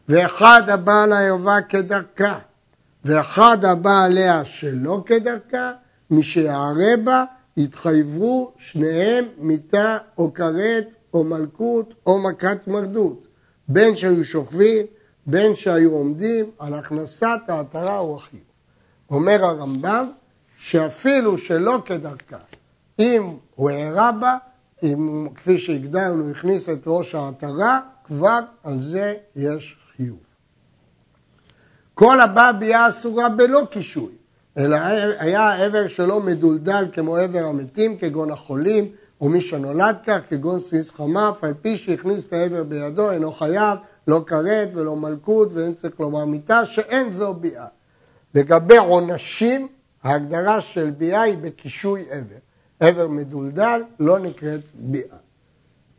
ואחד 0.09 0.63
הבא 0.69 1.03
על 1.03 1.13
הערווה 1.13 1.63
כדרכה, 1.63 2.39
ואחד 3.05 3.65
הבא 3.65 4.05
עליה 4.05 4.45
שלא 4.45 5.03
כדרכה, 5.07 5.73
מי 6.11 6.23
שיערה 6.23 6.97
בה, 7.05 7.25
יתחייבו 7.57 8.53
שניהם 8.59 9.25
מיתה 9.39 9.99
או 10.19 10.35
כרת 10.35 10.95
או 11.15 11.25
מלכות 11.25 11.95
או 12.07 12.19
מכת 12.19 12.69
מרדות, 12.69 13.29
בין 13.69 13.97
שהיו 13.97 14.25
שוכבים, 14.25 14.87
בין 15.27 15.55
שהיו 15.55 15.93
עומדים, 15.93 16.51
על 16.59 16.75
הכנסת 16.75 17.39
העטרה 17.49 17.99
או 17.99 18.17
החיוב. 18.17 18.43
אומר 19.11 19.45
הרמב"ם, 19.45 20.11
שאפילו 20.59 21.39
שלא 21.39 21.83
כדרכה, 21.85 22.39
אם 22.99 23.37
הוא 23.55 23.71
הערה 23.71 24.13
בה, 24.13 24.37
אם, 24.83 25.29
כפי 25.35 25.59
שהגדרנו, 25.59 26.31
הכניס 26.31 26.69
את 26.69 26.83
ראש 26.87 27.15
העטרה, 27.15 27.81
כבר 28.05 28.39
על 28.65 28.83
זה 28.83 29.15
יש 29.37 29.77
חיוב. 29.97 30.19
כל 31.95 32.21
הבא 32.21 32.53
ביאה 32.53 32.89
אסורה 32.89 33.29
בלא 33.29 33.67
קישוי, 33.71 34.13
אלא 34.59 34.77
היה 35.19 35.41
העבר 35.41 35.89
שלו 35.89 36.21
מדולדל 36.21 36.87
כמו 36.93 37.17
עבר 37.17 37.45
המתים, 37.45 37.99
כגון 37.99 38.31
החולים, 38.31 38.91
או 39.21 39.29
מי 39.29 39.43
שנולד 39.43 39.97
כך, 40.07 40.19
כגון 40.29 40.61
סיס 40.61 40.91
חמף, 40.91 41.45
על 41.45 41.55
פי 41.63 41.77
שהכניס 41.77 42.27
את 42.27 42.33
העבר 42.33 42.65
בידו, 42.65 43.11
אינו 43.11 43.33
חייב, 43.33 43.79
לא 44.09 44.23
כרת 44.27 44.69
ולא 44.75 44.97
מלכות, 44.97 45.53
ואין 45.53 45.75
צריך 45.75 46.01
לומר 46.01 46.25
מיתה, 46.25 46.67
שאין 46.67 47.13
זו 47.13 47.35
ביאה. 47.35 47.67
לגבי 48.35 48.77
עונשים, 48.77 49.69
ההגדרה 50.03 50.61
של 50.61 50.91
ביאה 50.91 51.23
היא 51.23 51.39
בקישוי 51.39 52.05
עבר. 52.11 52.48
עבר 52.81 53.09
מדולדל 53.09 53.81
לא 54.01 54.19
נקראת 54.19 54.61
ביאה. 54.75 55.17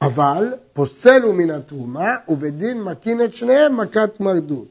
אבל 0.02 0.54
פוסל 0.74 1.22
הוא 1.24 1.34
מן 1.34 1.50
התרומה, 1.50 2.16
ובדין 2.28 2.84
מקין 2.84 3.22
את 3.22 3.34
שניהם 3.34 3.78
מכת 3.78 4.20
מרדות. 4.20 4.68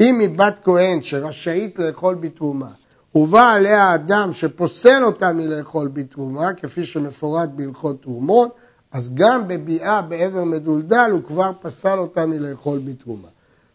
אם 0.00 0.18
היא 0.20 0.38
בת 0.38 0.58
כהן 0.64 1.02
שרשאית 1.02 1.78
לאכול 1.78 2.14
בתרומה, 2.14 2.70
ובא 3.14 3.52
עליה 3.52 3.94
אדם 3.94 4.32
שפוסל 4.32 5.04
אותה 5.04 5.32
מלאכול 5.32 5.88
בתרומה, 5.88 6.52
כפי 6.54 6.84
שמפורט 6.84 7.48
בהלכות 7.48 8.02
תרומות, 8.02 8.54
אז 8.92 9.14
גם 9.14 9.48
בביאה 9.48 10.02
בעבר 10.02 10.44
מדולדל 10.44 11.10
הוא 11.12 11.22
כבר 11.22 11.50
פסל 11.60 11.98
אותה 11.98 12.26
מלאכול 12.26 12.78
בתרומה. 12.78 13.28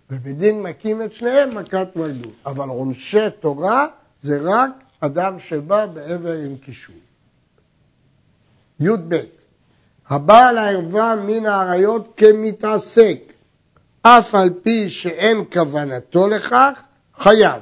ובדין 0.09 0.61
מכים 0.61 1.01
את 1.01 1.13
שניהם 1.13 1.57
מכת 1.57 1.87
מרדות. 1.95 2.33
אבל 2.45 2.69
עונשי 2.69 3.29
תורה 3.39 3.87
זה 4.21 4.39
רק 4.41 4.71
אדם 4.99 5.39
שבא 5.39 5.85
בעבר 5.85 6.37
עם 6.37 6.57
קישור. 6.57 6.95
י"ב 8.79 9.15
הבעל 10.09 10.57
הערווה 10.57 11.15
מן 11.15 11.45
האריות 11.45 12.13
כמתעסק, 12.17 13.19
אף 14.01 14.35
על 14.35 14.49
פי 14.63 14.89
שאין 14.89 15.43
כוונתו 15.53 16.27
לכך, 16.27 16.81
חייב. 17.17 17.61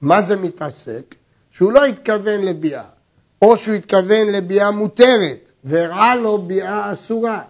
מה 0.00 0.22
זה 0.22 0.36
מתעסק? 0.36 1.14
שהוא 1.50 1.72
לא 1.72 1.84
התכוון 1.84 2.40
לביאה, 2.40 2.84
או 3.42 3.56
שהוא 3.56 3.74
התכוון 3.74 4.28
לביאה 4.28 4.70
מותרת, 4.70 5.52
והראה 5.64 6.16
לו 6.16 6.38
ביאה 6.38 6.92
אסורה, 6.92 7.42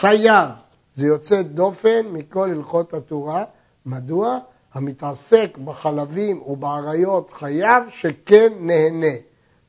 חייב. 0.00 0.48
זה 0.94 1.06
יוצא 1.06 1.42
דופן 1.42 2.06
מכל 2.12 2.50
הלכות 2.50 2.94
התורה. 2.94 3.44
מדוע? 3.86 4.38
המתעסק 4.74 5.58
בחלבים 5.64 6.42
ובאריות 6.42 7.30
חייב 7.38 7.84
שכן 7.90 8.52
נהנה. 8.60 9.16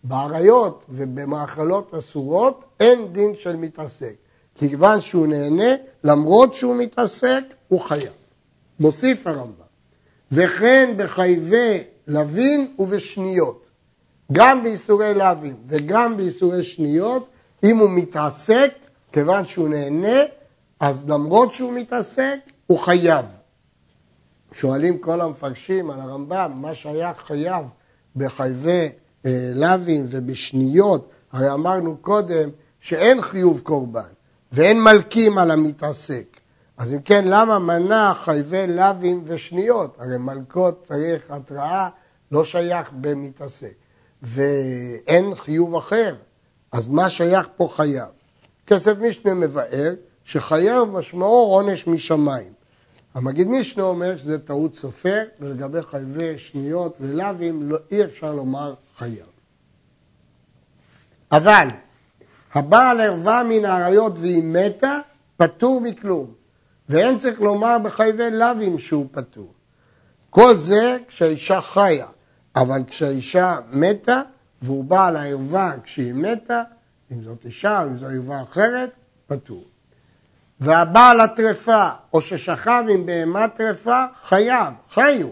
באריות 0.03 0.85
ובמאכלות 0.89 1.93
אסורות 1.93 2.65
אין 2.79 3.13
דין 3.13 3.35
של 3.35 3.55
מתעסק. 3.55 4.15
כיוון 4.55 5.01
שהוא 5.01 5.27
נהנה, 5.27 5.71
למרות 6.03 6.53
שהוא 6.53 6.75
מתעסק, 6.75 7.43
הוא 7.67 7.81
חייב. 7.81 8.13
מוסיף 8.79 9.27
הרמב"ם, 9.27 9.65
וכן 10.31 10.93
בחייבי 10.97 11.83
לווין 12.07 12.73
ובשניות. 12.79 13.69
גם 14.31 14.63
בייסורי 14.63 15.13
לווין 15.13 15.55
וגם 15.67 16.17
בייסורי 16.17 16.63
שניות, 16.63 17.29
אם 17.63 17.77
הוא 17.77 17.89
מתעסק, 17.89 18.73
כיוון 19.11 19.45
שהוא 19.45 19.69
נהנה, 19.69 20.17
אז 20.79 21.09
למרות 21.09 21.51
שהוא 21.51 21.73
מתעסק, 21.73 22.39
הוא 22.67 22.79
חייב. 22.79 23.25
שואלים 24.51 24.97
כל 24.97 25.21
המפרשים 25.21 25.89
על 25.89 25.99
הרמב"ם, 25.99 26.51
מה 26.55 26.75
שהיה 26.75 27.13
חייב 27.13 27.65
בחייבי 28.15 28.89
אה, 29.25 29.51
לווין 29.53 30.07
ובשניות, 30.09 31.09
הרי 31.31 31.51
אמרנו 31.51 31.97
קודם 31.97 32.49
שאין 32.79 33.21
חיוב 33.21 33.61
קורבן 33.63 34.01
ואין 34.51 34.83
מלקים 34.83 35.37
על 35.37 35.51
המתעסק. 35.51 36.37
אז 36.77 36.93
אם 36.93 37.01
כן, 37.01 37.23
למה 37.27 37.59
מנע 37.59 38.13
חייבי 38.13 38.67
לווין 38.67 39.21
ושניות? 39.25 39.97
הרי 39.99 40.17
מלקות 40.17 40.83
צריך 40.87 41.21
התראה, 41.29 41.89
לא 42.31 42.45
שייך 42.45 42.91
במתעסק. 43.01 43.73
ואין 44.21 45.35
חיוב 45.35 45.75
אחר, 45.75 46.15
אז 46.71 46.87
מה 46.87 47.09
שייך 47.09 47.47
פה 47.57 47.69
חייב? 47.75 48.07
כסף 48.67 48.97
משנה 48.97 49.33
מבאר 49.33 49.93
שחייב 50.23 50.83
משמעו 50.83 51.53
עונש 51.53 51.87
משמיים. 51.87 52.53
המגיד 53.13 53.47
משנה 53.47 53.83
אומר 53.83 54.17
שזה 54.17 54.39
טעות 54.39 54.75
סופר, 54.75 55.23
ולגבי 55.39 55.81
חייבי 55.81 56.37
שניות 56.37 56.97
ולאווים 57.01 57.69
לא, 57.69 57.77
אי 57.91 58.03
אפשר 58.03 58.33
לומר 58.33 58.73
חייב. 59.01 59.25
אבל 61.31 61.67
הבעל 62.53 63.01
ערווה 63.01 63.43
מן 63.43 63.65
האריות 63.65 64.19
והיא 64.19 64.43
מתה, 64.43 64.99
פטור 65.37 65.81
מכלום. 65.81 66.33
ואין 66.89 67.17
צריך 67.17 67.41
לומר 67.41 67.77
בחייבי 67.83 68.31
לאווים 68.31 68.79
שהוא 68.79 69.05
פטור. 69.11 69.53
כל 70.29 70.57
זה 70.57 70.97
כשהאישה 71.07 71.61
חיה, 71.61 72.07
אבל 72.55 72.81
כשהאישה 72.87 73.57
מתה, 73.71 74.21
והוא 74.61 74.83
בא 74.83 75.05
על 75.05 75.15
הערווה 75.15 75.73
כשהיא 75.83 76.13
מתה, 76.13 76.63
אם 77.11 77.23
זאת 77.23 77.45
אישה 77.45 77.83
או 77.83 77.87
אם 77.87 77.97
זו 77.97 78.05
ערווה 78.05 78.43
אחרת, 78.43 78.91
פטור. 79.27 79.63
והבעל 80.59 81.19
הטרפה, 81.19 81.89
או 82.13 82.21
ששכב 82.21 82.83
עם 82.89 83.05
בהמה 83.05 83.47
טרפה, 83.47 84.05
חייב, 84.23 84.73
חיו, 84.93 85.27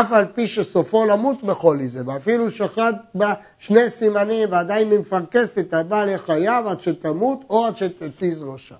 אף 0.00 0.12
על 0.12 0.24
פי 0.34 0.48
שסופו 0.48 1.04
למות 1.04 1.42
בכל 1.42 1.80
איזה, 1.80 2.02
ואפילו 2.06 2.50
שחט 2.50 2.94
בה 3.14 3.34
שני 3.58 3.90
סימנים 3.90 4.52
ועדיין 4.52 4.90
מפרכסת, 4.90 5.74
הבעל 5.74 6.08
יהיה 6.08 6.18
חייב 6.18 6.66
עד 6.66 6.80
שתמות 6.80 7.40
או 7.50 7.66
עד 7.66 7.76
שתתיז 7.76 8.42
ראשה. 8.42 8.74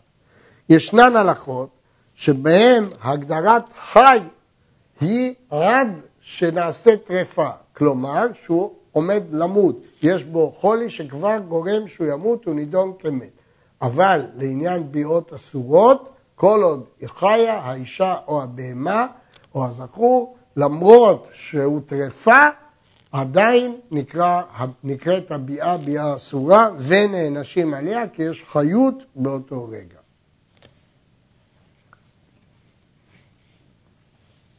ישנן 0.68 1.16
הלכות 1.16 1.68
שבהן 2.14 2.84
הגדרת 3.02 3.62
חי 3.92 4.18
היא 5.00 5.34
עד 5.50 5.88
שנעשה 6.20 6.96
טרפה, 6.96 7.48
כלומר 7.76 8.26
שהוא 8.44 8.72
עומד 8.92 9.22
למות, 9.30 9.76
יש 10.02 10.24
בו 10.24 10.52
חולי 10.60 10.90
שכבר 10.90 11.38
גורם 11.48 11.88
שהוא 11.88 12.06
ימות, 12.06 12.44
הוא 12.44 12.54
נידון 12.54 12.92
כמת. 12.98 13.30
אבל 13.82 14.26
לעניין 14.36 14.92
ביאות 14.92 15.32
אסורות, 15.32 16.08
כל 16.34 16.60
עוד 16.62 16.84
היא 17.00 17.08
חיה, 17.08 17.54
האישה 17.54 18.16
או 18.26 18.42
הבהמה 18.42 19.06
או 19.54 19.64
הזכור, 19.66 20.36
למרות 20.56 21.28
שהוא 21.32 21.80
טרפה, 21.86 22.48
עדיין 23.12 23.76
נקרא, 23.90 24.42
נקראת 24.84 25.30
הביאה 25.30 25.76
ביאה 25.76 26.16
אסורה 26.16 26.68
ונענשים 26.78 27.74
עליה 27.74 28.08
כי 28.08 28.22
יש 28.22 28.44
חיות 28.52 28.94
באותו 29.14 29.68
רגע. 29.68 29.98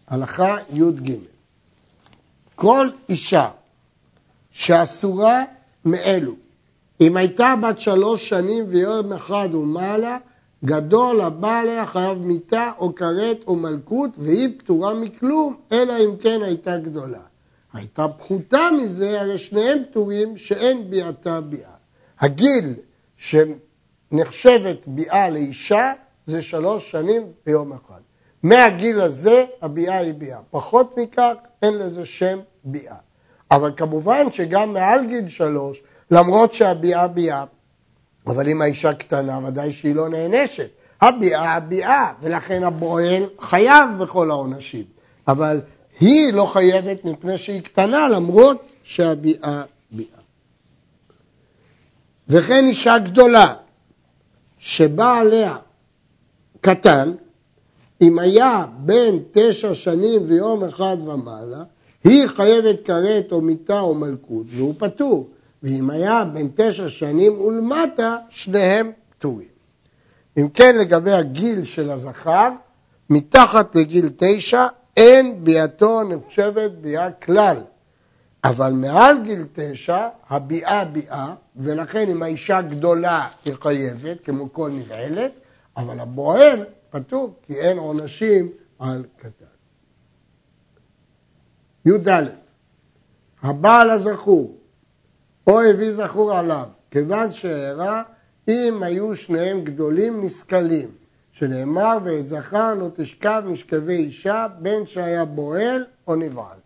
הלכה 0.07 0.55
י"ג 0.73 1.11
כל 2.55 2.89
אישה 3.09 3.49
שאסורה 4.51 5.43
מאלו 5.85 6.35
אם 7.01 7.17
הייתה 7.17 7.53
בת 7.61 7.79
שלוש 7.79 8.29
שנים 8.29 8.65
ויום 8.67 9.13
אחד 9.13 9.49
ומעלה, 9.53 10.17
גדול 10.65 11.21
הבא 11.21 11.59
עליה 11.59 11.85
חייב 11.85 12.17
מיתה 12.17 12.71
או 12.77 12.95
כרת 12.95 13.37
או 13.47 13.55
מלכות, 13.55 14.09
והיא 14.17 14.59
פטורה 14.59 14.93
מכלום, 14.93 15.55
אלא 15.71 15.93
אם 16.05 16.17
כן 16.17 16.39
הייתה 16.43 16.77
גדולה. 16.77 17.21
הייתה 17.73 18.07
פחותה 18.07 18.69
מזה, 18.81 19.21
הרי 19.21 19.37
שניהם 19.37 19.83
פטורים 19.89 20.37
שאין 20.37 20.89
ביאתה 20.89 21.41
ביאה. 21.41 21.69
הגיל 22.19 22.73
שנחשבת 23.17 24.87
ביאה 24.87 25.29
לאישה 25.29 25.93
זה 26.25 26.41
שלוש 26.41 26.91
שנים 26.91 27.23
ביום 27.45 27.73
אחד. 27.73 28.01
מהגיל 28.43 29.01
הזה 29.01 29.45
הביאה 29.61 29.97
היא 29.97 30.13
ביאה. 30.13 30.39
פחות 30.51 30.97
מכך 30.97 31.33
אין 31.61 31.77
לזה 31.77 32.05
שם 32.05 32.39
ביאה. 32.63 32.95
אבל 33.51 33.71
כמובן 33.77 34.31
שגם 34.31 34.73
מעל 34.73 35.07
גיל 35.07 35.27
שלוש 35.27 35.81
למרות 36.11 36.53
שהביאה 36.53 37.07
ביאה. 37.07 37.43
אבל 38.27 38.49
אם 38.49 38.61
האישה 38.61 38.93
קטנה, 38.93 39.39
ודאי 39.45 39.73
שהיא 39.73 39.95
לא 39.95 40.09
נענשת. 40.09 40.69
הביאה 41.01 41.53
הביאה, 41.53 42.13
ולכן 42.21 42.63
הבועל 42.63 43.23
חייב 43.39 43.89
בכל 43.99 44.31
העונשים. 44.31 44.83
אבל 45.27 45.61
היא 45.99 46.33
לא 46.33 46.45
חייבת 46.45 47.05
מפני 47.05 47.37
שהיא 47.37 47.61
קטנה, 47.61 48.09
למרות 48.09 48.65
שהביאה 48.83 49.63
ביאה. 49.91 50.07
וכן 52.27 52.65
אישה 52.65 52.97
גדולה, 52.99 53.53
שבא 54.59 55.17
עליה 55.17 55.55
קטן, 56.61 57.13
אם 58.01 58.19
היה 58.19 58.65
בין 58.77 59.23
תשע 59.31 59.73
שנים 59.73 60.21
ויום 60.27 60.63
אחד 60.63 60.97
ומעלה, 61.05 61.63
היא 62.03 62.27
חייבת 62.27 62.85
כרת 62.85 63.31
או 63.31 63.41
מיתה 63.41 63.79
או 63.79 63.95
מלכות, 63.95 64.45
והוא 64.55 64.73
פטור. 64.77 65.29
ואם 65.63 65.89
היה 65.89 66.25
בין 66.25 66.49
תשע 66.55 66.89
שנים 66.89 67.41
ולמטה, 67.41 68.17
שניהם 68.29 68.91
פטורים. 69.09 69.47
אם 70.37 70.49
כן, 70.49 70.77
לגבי 70.77 71.11
הגיל 71.11 71.63
של 71.63 71.91
הזכר, 71.91 72.49
מתחת 73.09 73.75
לגיל 73.75 74.09
תשע 74.17 74.67
אין 74.97 75.43
ביאתו 75.43 76.03
נחשבת 76.03 76.71
ביאה 76.71 77.11
כלל. 77.11 77.57
אבל 78.43 78.71
מעל 78.71 79.23
גיל 79.23 79.45
תשע, 79.53 80.07
הביאה 80.29 80.85
ביאה, 80.85 81.35
ולכן 81.55 82.09
אם 82.09 82.23
האישה 82.23 82.61
גדולה 82.61 83.27
היא 83.45 83.53
חייבת, 83.61 84.17
כמו 84.23 84.53
כל 84.53 84.71
נבעלת, 84.71 85.31
אבל 85.77 85.99
הבועל 85.99 86.65
פטור, 86.89 87.33
כי 87.47 87.53
אין 87.53 87.77
עונשים 87.77 88.49
על 88.79 89.03
קטן. 89.17 89.45
י"ד 91.85 92.07
הבעל 93.41 93.89
הזכור 93.89 94.62
או 95.47 95.61
הביא 95.61 95.91
זכור 95.91 96.37
עליו, 96.37 96.65
כיוון 96.91 97.31
שהערה 97.31 98.03
אם 98.47 98.83
היו 98.83 99.15
שניהם 99.15 99.63
גדולים 99.63 100.25
נסכלים, 100.25 100.87
שנאמר 101.31 101.97
ואת 102.03 102.27
זכר 102.27 102.73
לא 102.73 102.87
תשכב 102.95 103.43
משכבי 103.45 103.95
אישה 103.95 104.47
בין 104.59 104.85
שהיה 104.85 105.25
בועל 105.25 105.85
או 106.07 106.15
נבעל. 106.15 106.57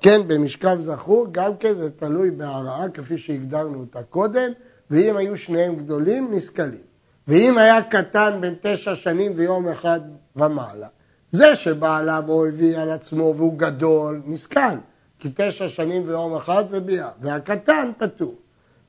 כן, 0.00 0.20
במשכב 0.26 0.78
זכור, 0.82 1.26
גם 1.32 1.56
כן 1.56 1.74
זה 1.74 1.90
תלוי 1.90 2.30
בהרעה 2.30 2.88
כפי 2.88 3.18
שהגדרנו 3.18 3.80
אותה 3.80 4.02
קודם, 4.02 4.52
ואם 4.90 5.16
היו 5.16 5.36
שניהם 5.36 5.76
גדולים, 5.76 6.28
נסכלים. 6.32 6.86
ואם 7.28 7.58
היה 7.58 7.82
קטן 7.82 8.38
בין 8.40 8.54
תשע 8.62 8.94
שנים 8.94 9.32
ויום 9.36 9.68
אחד 9.68 10.00
ומעלה, 10.36 10.88
זה 11.32 11.54
שבעליו 11.54 12.24
או 12.28 12.46
הביא 12.46 12.78
על 12.78 12.90
עצמו 12.90 13.34
והוא 13.36 13.58
גדול, 13.58 14.22
נסכל. 14.26 14.76
כי 15.18 15.28
תשע 15.34 15.68
שנים 15.68 16.02
ויום 16.06 16.36
אחד 16.36 16.66
זה 16.66 16.80
ביאה, 16.80 17.08
והקטן 17.20 17.90
פטור. 17.98 18.34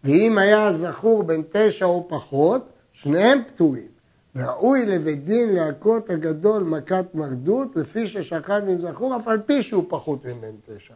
ואם 0.03 0.37
היה 0.37 0.73
זכור 0.73 1.23
בין 1.23 1.43
תשע 1.51 1.85
או 1.85 2.05
פחות, 2.09 2.69
שניהם 2.93 3.41
פטורים. 3.47 3.87
וראוי 4.35 4.85
לבית 4.85 5.25
דין 5.25 5.55
להכות 5.55 6.09
הגדול 6.09 6.63
מכת 6.63 7.05
מרדות, 7.13 7.75
לפי 7.75 8.07
ששכב 8.07 8.61
עם 8.67 8.79
זכור, 8.79 9.17
אף 9.17 9.27
על 9.27 9.41
פי 9.45 9.63
שהוא 9.63 9.83
פחות 9.87 10.25
מבין 10.25 10.55
תשע. 10.65 10.93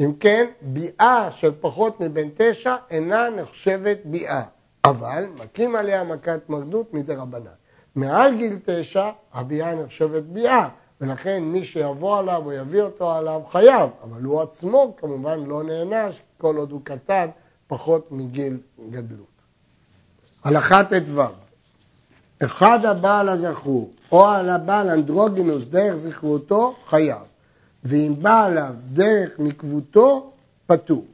אם 0.00 0.12
כן, 0.20 0.46
ביאה 0.60 1.28
של 1.32 1.50
פחות 1.60 2.00
מבין 2.00 2.30
תשע 2.36 2.76
אינה 2.90 3.30
נחשבת 3.30 3.98
ביאה, 4.04 4.42
אבל 4.84 5.26
מכים 5.34 5.76
עליה 5.76 6.04
מכת 6.04 6.40
מרדות 6.48 6.94
מדי 6.94 7.14
רבנן. 7.14 7.50
מעל 7.94 8.36
גיל 8.36 8.58
תשע, 8.64 9.10
הביאה 9.32 9.74
נחשבת 9.74 10.22
ביאה. 10.22 10.68
ולכן 11.00 11.42
מי 11.42 11.64
שיבוא 11.64 12.18
עליו 12.18 12.42
או 12.44 12.52
יביא 12.52 12.82
אותו 12.82 13.12
עליו 13.12 13.40
חייב, 13.50 13.90
אבל 14.02 14.22
הוא 14.22 14.42
עצמו 14.42 14.94
כמובן 14.96 15.44
לא 15.44 15.62
נענש 15.62 16.20
כל 16.38 16.56
עוד 16.56 16.70
הוא 16.70 16.80
קטן 16.84 17.26
פחות 17.66 18.12
מגיל 18.12 18.58
גדלות. 18.90 19.26
הלכה 20.44 20.84
ט"ו 20.84 21.22
אחד 22.44 22.84
הבעל 22.84 23.28
הזכור 23.28 23.90
או 24.12 24.26
על 24.26 24.50
הבעל 24.50 24.90
אנדרוגינוס 24.90 25.64
דרך 25.64 25.94
זכרותו, 25.94 26.74
חייב. 26.86 27.22
ואם 27.84 28.14
בא 28.22 28.44
עליו 28.44 28.74
דרך 28.92 29.30
נקבותו, 29.38 30.30
פטור. 30.66 31.04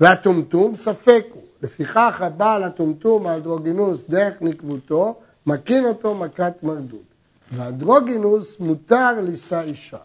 והטומטום 0.00 0.76
ספק 0.76 1.26
הוא. 1.32 1.42
לפיכך 1.62 2.22
הבעל 2.22 2.62
הטומטום 2.62 3.26
האנדרוגינוס 3.26 4.04
דרך 4.08 4.34
נקבותו, 4.42 5.14
מקין 5.46 5.84
אותו 5.84 6.14
מכת 6.14 6.52
מרדות. 6.62 7.08
ואנדרוגינוס 7.52 8.60
מותר 8.60 9.20
לישא 9.20 9.60
אישה. 9.60 9.98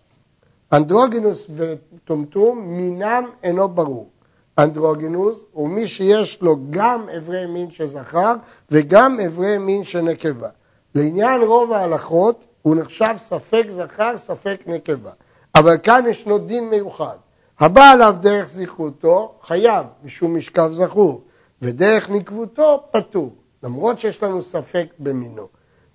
אנדרוגינוס 0.73 1.47
וטומטום 1.55 2.59
מינם 2.59 3.23
אינו 3.43 3.69
ברור. 3.69 4.09
אנדרוגינוס 4.57 5.45
הוא 5.51 5.69
מי 5.69 5.87
שיש 5.87 6.41
לו 6.41 6.55
גם 6.69 7.09
אברי 7.17 7.45
מין 7.45 7.71
של 7.71 7.87
זכר 7.87 8.33
וגם 8.71 9.19
אברי 9.19 9.57
מין 9.57 9.83
של 9.83 10.01
נקבה. 10.01 10.49
לעניין 10.95 11.41
רוב 11.41 11.71
ההלכות 11.71 12.43
הוא 12.61 12.75
נחשב 12.75 13.15
ספק 13.17 13.65
זכר, 13.69 14.17
ספק 14.17 14.61
נקבה. 14.67 15.11
אבל 15.55 15.77
כאן 15.83 16.03
ישנו 16.09 16.37
דין 16.37 16.69
מיוחד. 16.69 17.17
הבא 17.59 17.91
עליו 17.91 18.15
דרך 18.19 18.47
זכרותו 18.47 19.33
חייב 19.41 19.85
משום 20.03 20.37
משכב 20.37 20.69
זכור, 20.73 21.21
ודרך 21.61 22.09
נקבותו 22.09 22.83
פטור, 22.91 23.33
למרות 23.63 23.99
שיש 23.99 24.23
לנו 24.23 24.41
ספק 24.41 24.85
במינו. 24.99 25.47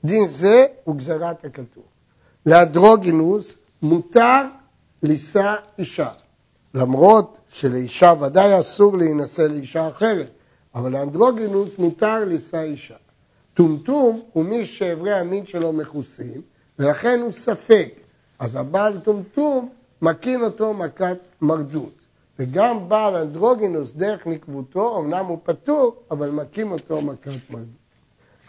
דין 0.04 0.28
זה 0.28 0.66
הוא 0.84 0.96
גזרת 0.96 1.44
הכתוב. 1.44 1.84
לאדרוגינוס 2.46 3.54
מותר 3.82 4.42
לישא 5.02 5.54
אישה, 5.78 6.10
למרות 6.74 7.38
שלאישה 7.48 8.12
ודאי 8.20 8.60
אסור 8.60 8.96
להינשא 8.96 9.42
לאישה 9.42 9.88
אחרת, 9.88 10.30
אבל 10.74 10.92
לאנדרוגינוס 10.92 11.78
מותר 11.78 12.24
לישא 12.24 12.62
אישה. 12.62 12.94
טומטום 13.54 14.20
הוא 14.32 14.44
מי 14.44 14.66
שאיברי 14.66 15.14
המין 15.14 15.46
שלו 15.46 15.72
מכוסים, 15.72 16.42
ולכן 16.78 17.20
הוא 17.22 17.32
ספק. 17.32 17.88
אז 18.38 18.54
הבעל 18.54 19.00
טומטום 19.00 19.68
מקין 20.02 20.44
אותו 20.44 20.74
מכת 20.74 21.18
מרדות. 21.40 21.92
וגם 22.38 22.88
בעל 22.88 23.16
אנדרוגינוס 23.16 23.92
דרך 23.92 24.26
נקבותו, 24.26 24.98
אמנם 24.98 25.24
הוא 25.24 25.38
פטור, 25.42 25.96
אבל 26.10 26.30
מקים 26.30 26.72
אותו 26.72 27.02
מכת 27.02 27.50
מרדות. 27.50 27.87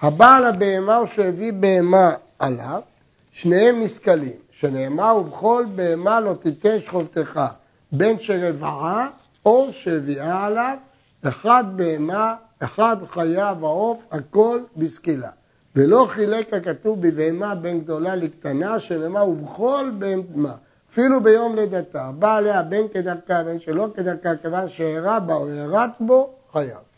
הבעל 0.01 0.45
הבהמה 0.45 0.99
שהביא 1.07 1.53
בהמה 1.53 2.11
עליו, 2.39 2.81
שניהם 3.31 3.81
נסכלים, 3.81 4.37
שנאמר 4.51 5.17
ובכל 5.17 5.65
בהמה 5.75 6.19
לא 6.19 6.33
תיתן 6.33 6.79
שכבתך, 6.79 7.41
בין 7.91 8.19
שרבעה 8.19 9.07
או 9.45 9.67
שהביאה 9.71 10.45
עליו, 10.45 10.77
אחד 11.23 11.63
בהמה, 11.75 12.35
אחד 12.59 12.97
חיה 13.07 13.53
ועוף, 13.59 14.05
הכל 14.11 14.59
בסקילה. 14.77 15.29
ולא 15.75 16.05
חילק 16.09 16.53
הכתוב 16.53 17.01
בבהמה 17.07 17.55
בין 17.55 17.79
גדולה 17.79 18.15
לקטנה, 18.15 18.79
שנאמר 18.79 19.27
ובכל 19.27 19.91
בהמה, 19.97 20.53
אפילו 20.91 21.23
ביום 21.23 21.55
לידתה, 21.55 22.11
בא 22.19 22.35
עליה 22.35 22.63
בין 22.63 22.87
כדרכה 22.93 23.43
בין 23.43 23.59
שלא 23.59 23.87
כדרכה, 23.95 24.35
כיוון 24.35 24.69
שהרע 24.69 25.19
בה 25.19 25.33
או 25.33 25.49
הרעת 25.49 25.91
בו, 25.99 26.29
חייב. 26.51 26.88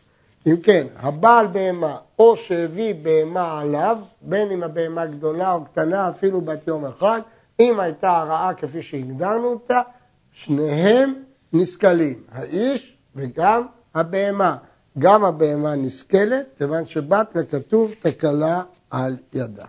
אם 0.48 0.56
כן, 0.64 0.88
הבעל 0.98 1.48
בהמה 1.48 1.98
או 2.20 2.38
שהביא 2.38 2.96
בהמה 3.02 3.60
עליו, 3.60 4.00
בין 4.22 4.52
אם 4.52 4.64
הבהמה 4.64 5.06
גדולה 5.06 5.54
או 5.54 5.66
קטנה, 5.66 6.10
אפילו 6.10 6.42
בת 6.42 6.68
יום 6.68 6.86
אחד, 6.86 7.22
אם 7.60 7.80
הייתה 7.80 8.18
הרעה 8.18 8.54
כפי 8.54 8.82
שהגדרנו 8.82 9.48
אותה, 9.48 9.82
שניהם 10.34 11.24
נסכלים, 11.54 12.24
האיש 12.32 12.98
וגם 13.16 13.68
הבהמה. 13.96 14.58
גם 15.00 15.26
הבהמה 15.26 15.76
נסכלת, 15.76 16.52
כיוון 16.58 16.86
שבת 16.86 17.36
לכתוב 17.36 17.94
תקלה 18.00 18.62
על 18.90 19.18
ידה. 19.34 19.66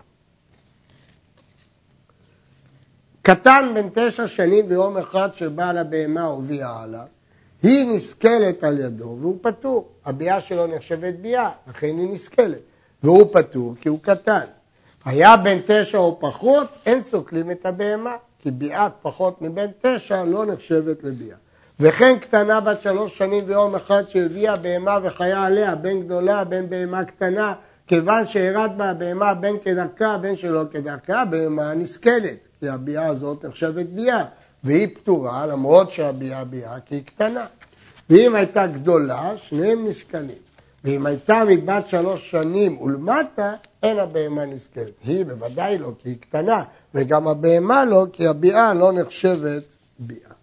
קטן 3.21 3.71
בן 3.73 3.89
תשע 3.93 4.27
שנים 4.27 4.65
ויום 4.67 4.97
אחד 4.97 5.33
שבעל 5.33 5.77
הבהמה 5.77 6.21
הוביעה 6.21 6.83
עליו, 6.83 7.05
היא 7.63 7.95
נסכלת 7.95 8.63
על 8.63 8.79
ידו 8.79 9.17
והוא 9.19 9.37
פטור. 9.41 9.87
הביאה 10.05 10.41
שלו 10.41 10.67
נחשבת 10.67 11.13
ביאה, 11.13 11.49
לכן 11.69 11.87
היא 11.97 12.13
נסכלת. 12.13 12.59
והוא 13.03 13.33
פטור 13.33 13.75
כי 13.81 13.89
הוא 13.89 13.99
קטן. 14.01 14.45
היה 15.05 15.37
בן 15.37 15.57
תשע 15.65 15.97
או 15.97 16.19
פחות, 16.19 16.67
אין 16.85 17.03
סוקלים 17.03 17.51
את 17.51 17.65
הבהמה, 17.65 18.15
כי 18.39 18.51
ביאת 18.51 18.91
פחות 19.01 19.41
מבן 19.41 19.67
תשע 19.81 20.23
לא 20.23 20.45
נחשבת 20.45 21.03
לביאה. 21.03 21.37
וכן 21.79 22.19
קטנה 22.19 22.59
בת 22.61 22.81
שלוש 22.81 23.17
שנים 23.17 23.43
ויום 23.47 23.75
אחד 23.75 24.03
שהביאה 24.07 24.55
בהמה 24.55 24.97
וחיה 25.03 25.43
עליה, 25.43 25.75
בין 25.75 26.01
גדולה, 26.01 26.43
בין 26.43 26.69
בהמה 26.69 27.05
קטנה, 27.05 27.53
כיוון 27.87 28.27
שהרד 28.27 28.71
בה 28.77 28.89
הבהמה 28.89 29.33
בין 29.33 29.55
כדרכה, 29.63 30.17
בין 30.17 30.35
שלא 30.35 30.63
כדרכה, 30.71 31.25
בהמה 31.25 31.73
נסכלת, 31.73 32.47
כי 32.59 32.69
הביאה 32.69 33.05
הזאת 33.05 33.45
נחשבת 33.45 33.85
ביאה. 33.85 34.23
והיא 34.63 34.87
פטורה, 34.95 35.45
למרות 35.45 35.91
שהביאה 35.91 36.43
ביאה, 36.43 36.79
כי 36.79 36.95
היא 36.95 37.03
קטנה. 37.03 37.45
ואם 38.09 38.35
הייתה 38.35 38.67
גדולה, 38.67 39.37
שניהם 39.37 39.87
נסכלים. 39.87 40.43
ואם 40.83 41.05
הייתה 41.05 41.43
מבת 41.49 41.87
שלוש 41.87 42.31
שנים 42.31 42.81
ולמטה, 42.81 43.53
אין 43.83 43.99
הבהמה 43.99 44.45
נסכלת. 44.45 44.93
היא 45.03 45.25
בוודאי 45.25 45.77
לא, 45.77 45.91
כי 46.03 46.09
היא 46.09 46.17
קטנה, 46.19 46.63
וגם 46.95 47.27
הבהמה 47.27 47.85
לא, 47.85 48.05
כי 48.13 48.27
הביאה 48.27 48.73
לא 48.73 48.93
נחשבת 48.93 49.63
ביאה. 49.99 50.33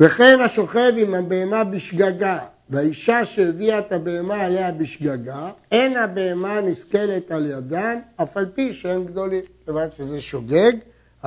וכן 0.00 0.40
השוכב 0.40 0.92
עם 0.96 1.14
הבהמה 1.14 1.64
בשגגה, 1.64 2.38
והאישה 2.70 3.24
שהביאה 3.24 3.78
את 3.78 3.92
הבהמה 3.92 4.40
עליה 4.40 4.72
בשגגה, 4.72 5.50
אין 5.72 5.96
הבהמה 5.96 6.60
נסכלת 6.60 7.30
על 7.30 7.46
ידן, 7.46 7.98
אף 8.16 8.36
על 8.36 8.46
פי 8.54 8.74
שהם 8.74 9.04
גדולים. 9.04 9.42
כיוון 9.64 9.88
שזה 9.96 10.20
שוגג, 10.20 10.72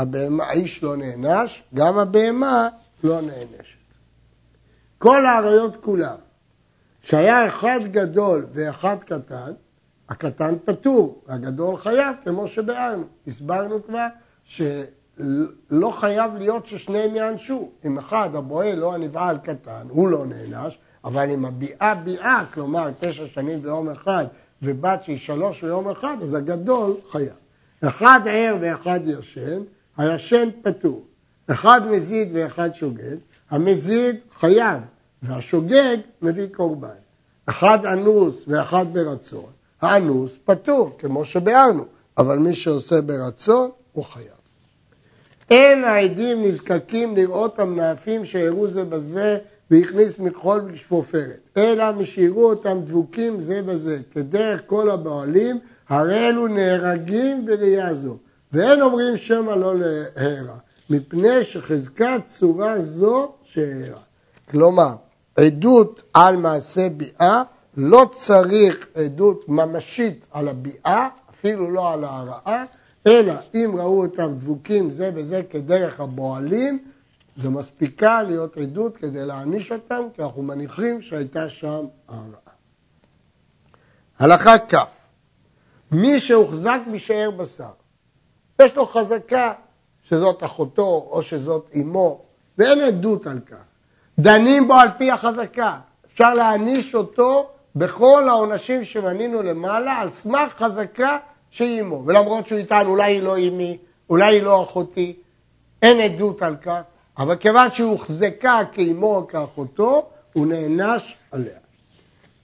הבהמה, 0.02 0.44
האיש 0.44 0.84
לא 0.84 0.98
נענש, 0.98 1.64
גם 1.74 1.98
הבהמה 1.98 2.70
לא 3.04 3.22
נענשת. 3.22 3.78
כל 4.98 5.26
האריות 5.26 5.84
כולם, 5.84 6.16
שהיה 7.02 7.48
אחד 7.48 7.80
גדול 7.84 8.46
ואחד 8.54 9.04
קטן, 9.04 9.52
הקטן 10.10 10.56
פטור, 10.66 11.24
הגדול 11.28 11.78
חייב, 11.78 12.16
כמו 12.24 12.48
שביארנו. 12.48 13.04
הסברנו 13.28 13.84
כבר 13.84 14.08
שלא 14.44 15.92
חייב 15.92 16.36
להיות 16.36 16.66
ששניהם 16.66 17.16
יענשו. 17.16 17.70
אם 17.86 17.98
אחד, 17.98 18.36
הבועל 18.36 18.84
או 18.84 18.94
הנבעל 18.94 19.38
קטן, 19.38 19.88
הוא 19.90 20.08
לא 20.10 20.26
נענש, 20.26 20.78
אבל 21.04 21.30
אם 21.30 21.46
הביאה 21.46 21.96
ביאה, 21.96 22.44
כלומר 22.54 22.90
תשע 23.00 23.28
שנים 23.28 23.60
ויום 23.64 23.90
אחד, 23.90 24.26
ובת 24.62 25.04
שהיא 25.04 25.20
שלוש 25.20 25.64
ויום 25.64 25.90
אחד, 25.90 26.18
אז 26.22 26.34
הגדול 26.34 26.96
חייב. 27.12 27.34
אחד 27.82 28.20
ער 28.26 28.58
ואחד 28.62 29.00
ישן, 29.06 29.62
הישן 29.98 30.50
פטור. 30.62 31.06
אחד 31.48 31.82
מזיד 31.88 32.30
ואחד 32.34 32.76
שוגג, 32.76 33.16
המזיד 33.50 34.16
חייב, 34.40 34.80
והשוגג 35.24 35.98
מביא 36.22 36.48
קורבן. 36.52 36.90
אחד 37.46 37.86
אנוס 37.86 38.44
ואחד 38.48 38.86
ברצון, 38.94 39.46
האנוס 39.82 40.38
פטור, 40.46 40.98
כמו 41.00 41.26
שביארנו, 41.26 41.86
אבל 42.18 42.38
מי 42.38 42.56
שעושה 42.56 43.02
ברצון, 43.02 43.70
הוא 43.94 44.04
חייב. 44.04 44.42
אין 45.52 45.84
העדים 45.84 46.44
נזקקים 46.44 47.16
לראות 47.16 47.60
המנאפים 47.60 48.26
שהראו 48.26 48.68
זה 48.68 48.84
בזה 48.84 49.38
והכניס 49.72 50.20
מכחול 50.20 50.62
בשפופרת, 50.62 51.40
אלא 51.58 51.92
משיראו 51.92 52.50
אותם 52.50 52.80
דבוקים 52.86 53.42
זה 53.42 53.62
בזה, 53.62 54.00
כדרך 54.14 54.62
כל 54.66 54.90
הבעלים, 54.90 55.60
הרי 55.90 56.28
אלו 56.30 56.48
נהרגים 56.48 57.46
בראייה 57.46 57.96
זו. 57.96 58.18
ואין 58.54 58.82
אומרים 58.82 59.18
שמא 59.18 59.52
לא 59.52 59.74
להערה, 59.78 60.58
מפני 60.90 61.44
שחזקת 61.44 62.22
צורה 62.26 62.82
זו 62.82 63.34
שהערה. 63.44 64.02
כלומר, 64.50 64.96
עדות 65.36 66.02
על 66.14 66.36
מעשה 66.38 66.90
ביאה, 66.90 67.44
לא 67.78 68.10
צריך 68.14 68.88
עדות 68.96 69.50
ממשית 69.50 70.28
על 70.32 70.48
הביאה, 70.48 71.08
אפילו 71.30 71.72
לא 71.72 71.94
על 71.94 72.04
ההרעה, 72.04 72.66
אלא 73.08 73.34
אם 73.56 73.72
ראו 73.78 74.02
אותם 74.02 74.34
דבוקים 74.38 74.92
זה 74.92 75.12
בזה 75.12 75.42
כדרך 75.50 76.00
הבועלים, 76.00 76.86
זה 77.38 77.50
מספיקה 77.50 78.22
להיות 78.22 78.58
עדות 78.58 78.98
כדי 78.98 79.26
להעניש 79.26 79.72
אותם, 79.72 80.04
כי 80.16 80.22
אנחנו 80.22 80.42
מניחים 80.42 81.02
שהייתה 81.02 81.50
שם 81.50 81.86
הרעה. 82.08 82.52
הלכה 84.20 84.58
כ' 84.70 84.76
מי 85.92 86.20
שהוחזק 86.20 86.80
בשאר 86.94 87.32
בשר, 87.32 87.72
יש 88.62 88.76
לו 88.76 88.86
חזקה 88.86 89.54
שזאת 90.04 90.44
אחותו 90.44 91.08
או 91.12 91.22
שזאת 91.22 91.70
אמו, 91.76 92.22
ואין 92.58 92.82
עדות 92.82 93.28
על 93.28 93.40
כך. 93.40 93.56
דנים 94.20 94.68
בו 94.68 94.74
על 94.74 94.88
פי 94.98 95.12
החזקה. 95.12 95.78
אפשר 96.14 96.34
להעניש 96.34 96.96
אותו 96.96 97.50
בכל 97.76 98.30
העונשים 98.30 98.84
שמנינו 98.84 99.44
למעלה 99.44 99.94
על 99.94 100.12
סמך 100.12 100.54
חזקה 100.58 101.18
שהיא 101.50 101.82
אמו. 101.82 102.04
ולמרות 102.06 102.48
שהוא 102.48 102.58
איתנו, 102.58 102.90
אולי 102.90 103.12
היא 103.12 103.24
לא 103.24 103.38
אמי, 103.38 103.78
אולי 104.10 104.36
היא 104.36 104.44
לא 104.44 104.64
אחותי, 104.64 105.14
אין 105.82 106.00
עדות 106.00 106.42
על 106.42 106.56
כך, 106.56 106.82
אבל 107.18 107.36
כיוון 107.36 107.72
שהיא 107.72 107.88
הוחזקה 107.88 108.60
כאמו 108.74 109.16
או 109.16 109.28
כאחותו, 109.28 110.10
הוא 110.34 110.48
נענש 110.48 111.16
עליה. 111.32 111.58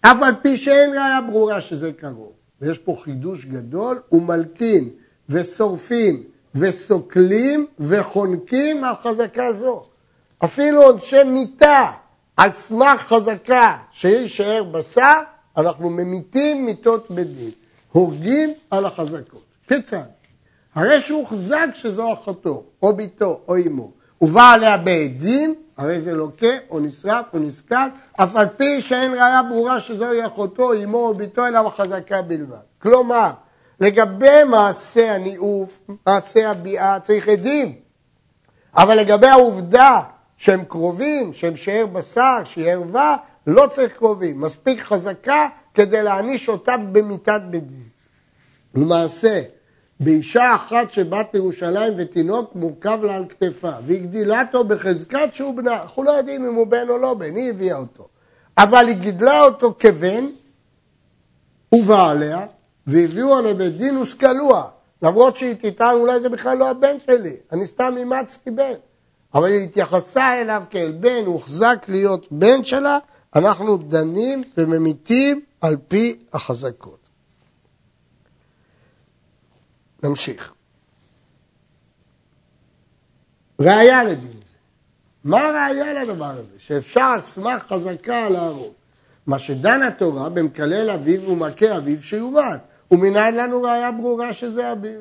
אף 0.01 0.17
על 0.21 0.34
פי 0.41 0.58
שאין 0.58 0.89
ראיה 0.89 1.19
ברורה 1.30 1.62
שזה 1.62 1.91
קרוב. 1.91 2.32
ויש 2.62 2.77
פה 2.77 2.97
חידוש 3.03 3.45
גדול, 3.45 3.99
הוא 4.10 4.21
מלקין 4.21 4.89
ושורפים 5.30 6.24
וסוקלים 6.56 7.68
וחונקים 7.80 8.84
על 8.84 8.94
חזקה 9.04 9.54
זו. 9.54 9.84
אפילו 10.44 10.82
עונשי 10.82 11.24
מיתה 11.24 11.92
על 12.38 12.54
סמך 12.54 13.02
חזקה 13.08 13.78
שיישאר 13.92 14.63
בשר, 14.63 15.20
אנחנו 15.58 15.90
ממיתים 15.90 16.66
מיתות 16.66 17.12
בדין, 17.12 17.52
הורגים 17.92 18.50
על 18.72 18.86
החזקות. 18.86 19.44
כיצד? 19.68 20.04
הרי 20.76 21.02
שהוחזק 21.02 21.68
שזו 21.74 22.13
אחותו, 22.13 22.63
או 22.84 22.96
ביתו, 22.96 23.42
או 23.48 23.56
אמו, 23.68 23.92
ובא 24.22 24.54
עליה 24.54 24.78
בעדים, 24.78 25.56
הרי 25.78 26.00
זה 26.00 26.13
לוקה, 26.13 26.48
או 26.70 26.80
נשרף, 26.80 27.26
או 27.34 27.40
נסכל, 27.40 27.76
אף 28.13 28.36
על 28.36 28.48
פי 28.58 28.82
שאין 28.82 29.13
ראיה 29.13 29.44
ברורה 29.44 29.80
שזוהי 29.80 30.26
אחותו, 30.26 30.74
אמו 30.84 30.98
או 30.98 31.13
ביתו, 31.13 31.48
אלא 31.48 31.63
בחזקה 31.63 32.22
בלבד. 32.22 32.58
כלומר, 32.82 33.32
לגבי 33.80 34.44
מעשה 34.44 35.16
הניאוף, 35.16 35.80
מעשה 36.08 36.52
הביאה, 36.52 37.00
צריך 37.00 37.28
עדים. 37.28 37.76
אבל 38.76 38.96
לגבי 38.96 39.28
העובדה 39.28 40.02
שהם 40.38 40.63
קרובים, 40.66 41.34
שהם 41.34 41.56
שאר 41.56 41.86
בשר, 41.86 42.42
שהיא 42.44 42.72
ערווה, 42.72 43.18
לא 43.48 43.68
צריך 43.72 43.94
קרובים. 43.94 44.42
מספיק 44.42 44.82
חזקה 44.82 45.48
כדי 45.74 46.04
להעניש 46.04 46.50
אותה 46.50 46.78
במיתת 46.78 47.42
בית 47.50 47.68
דין. 47.68 47.88
למעשה, 48.76 49.42
באישה 50.00 50.56
אחת 50.56 50.92
שבת 50.92 51.30
לירושלים 51.34 51.94
ותינוק 51.98 52.56
מורכב 52.56 53.00
לה 53.04 53.16
על 53.16 53.26
כתפה, 53.30 53.72
והיא 53.86 54.34
אותו 54.48 54.63
בחזקת 54.63 55.30
שהוא 55.32 55.58
בנה, 55.58 55.82
אנחנו 55.82 56.04
לא 56.04 56.12
יודעים 56.12 56.46
אם 56.46 56.56
הוא 56.56 56.68
בן 56.68 56.90
או 56.90 56.98
לא 56.98 57.13
בן, 57.13 57.36
היא 57.36 57.50
הביאה 57.50 57.78
אותו. 57.78 58.08
אבל 58.58 58.88
היא 58.88 58.96
גידלה 58.96 59.42
אותו 59.42 59.76
כבן, 59.80 60.26
ובעליה, 61.76 62.46
והביאו 62.88 63.41
לבית 63.41 63.78
דין 63.78 63.97
וסקלוה. 63.97 64.67
למרות 65.02 65.38
שהיא 65.38 65.56
תטען, 65.62 65.95
אולי 65.95 66.19
זה 66.19 66.30
בכלל 66.30 66.58
לא 66.58 66.69
הבן 66.69 67.00
שלי, 67.00 67.36
אני 67.52 67.67
סתם 67.67 67.93
אימצתי 67.97 68.52
בן. 68.52 68.73
אבל 69.34 69.47
היא 69.47 69.63
התייחסה 69.63 70.41
אליו 70.41 70.63
כאל 70.69 70.91
בן, 70.91 71.26
הוחזק 71.26 71.86
להיות 71.88 72.32
בן 72.32 72.63
שלה, 72.63 72.97
אנחנו 73.36 73.78
דנים 73.78 74.43
וממיתים 74.58 75.41
על 75.62 75.78
פי 75.88 76.19
החזקות. 76.34 77.00
נמשיך. 80.04 80.54
ראיה 83.60 84.04
לדין 84.04 84.32
זה. 84.32 84.56
מה 85.23 85.47
הראיה 85.47 86.04
לדבר 86.04 86.26
הזה? 86.26 86.54
שאפשר 86.58 87.02
על 87.02 87.21
סמך 87.21 87.63
חזקה 87.67 88.30
להרוג. 88.30 88.73
מה 89.28 89.39
שדן 89.39 89.84
התורה 89.84 90.30
במקלל 90.30 90.89
אביו 90.89 91.30
ומכה 91.30 91.78
אביו 91.78 92.04
שיומת. 92.04 92.62
ומנין 92.91 93.36
לנו 93.36 93.62
ראיה 93.62 93.91
ברורה 93.91 94.34
שזה 94.34 94.71
אביו. 94.71 95.00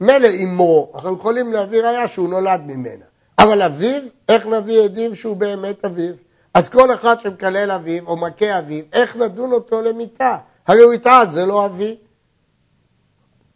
מילא 0.00 0.28
אמו, 0.44 0.92
אנחנו 0.94 1.14
יכולים 1.14 1.52
להביא 1.52 1.82
ראיה 1.82 2.08
שהוא 2.08 2.28
נולד 2.28 2.60
ממנה. 2.66 3.04
אבל 3.38 3.62
אביו, 3.62 4.02
איך 4.28 4.46
נביא 4.46 4.80
עדים 4.80 5.14
שהוא 5.14 5.36
באמת 5.36 5.84
אביו? 5.84 6.14
אז 6.54 6.68
כל 6.68 6.94
אחד 6.94 7.20
שמקלל 7.20 7.70
אביו 7.70 8.06
או 8.06 8.16
מכה 8.16 8.58
אביו, 8.58 8.84
איך 8.92 9.16
נדון 9.16 9.52
אותו 9.52 9.82
למיתה? 9.82 10.36
הרי 10.66 10.82
הוא 10.82 10.94
יטען, 10.94 11.30
זה 11.30 11.46
לא 11.46 11.66
אבי. 11.66 11.96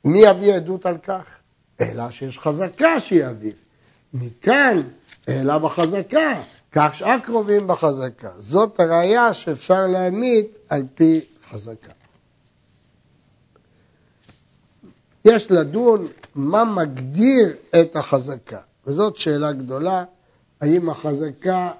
מי 0.04 0.18
יביא 0.18 0.54
עדות 0.54 0.86
על 0.86 0.98
כך? 0.98 1.24
אלא 1.80 2.10
שיש 2.10 2.38
חזקה 2.38 3.00
שהיא 3.00 3.26
אביו. 3.26 3.52
מכאן, 4.14 4.80
אלא 5.28 5.58
בחזקה, 5.58 6.32
כך 6.72 6.94
שאר 6.94 7.18
קרובים 7.18 7.66
בחזקה. 7.66 8.30
זאת 8.38 8.80
הראייה 8.80 9.34
שאפשר 9.34 9.86
להמית 9.86 10.56
על 10.68 10.82
פי 10.94 11.20
חזקה. 11.50 11.92
יש 15.24 15.50
לדון 15.50 16.06
מה 16.34 16.64
מגדיר 16.64 17.52
את 17.80 17.96
החזקה, 17.96 18.58
וזאת 18.86 19.16
שאלה 19.16 19.52
גדולה, 19.52 20.04
האם 20.60 20.88
החזקה 20.90 21.70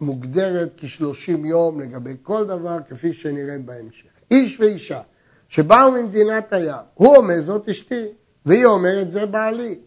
מוגדרת 0.00 0.72
כשלושים 0.76 1.44
יום 1.44 1.80
לגבי 1.80 2.14
כל 2.22 2.46
דבר, 2.46 2.76
כפי 2.88 3.12
שנראה 3.12 3.58
בהמשך. 3.58 4.06
איש 4.30 4.60
ואישה 4.60 5.00
שבאו 5.48 5.92
ממדינת 5.92 6.52
הים, 6.52 6.84
הוא 6.94 7.16
אומר 7.16 7.40
זאת 7.40 7.68
אשתי, 7.68 8.04
והיא 8.46 8.64
אומרת 8.64 9.12
זה 9.12 9.26
בעלי. 9.26 9.78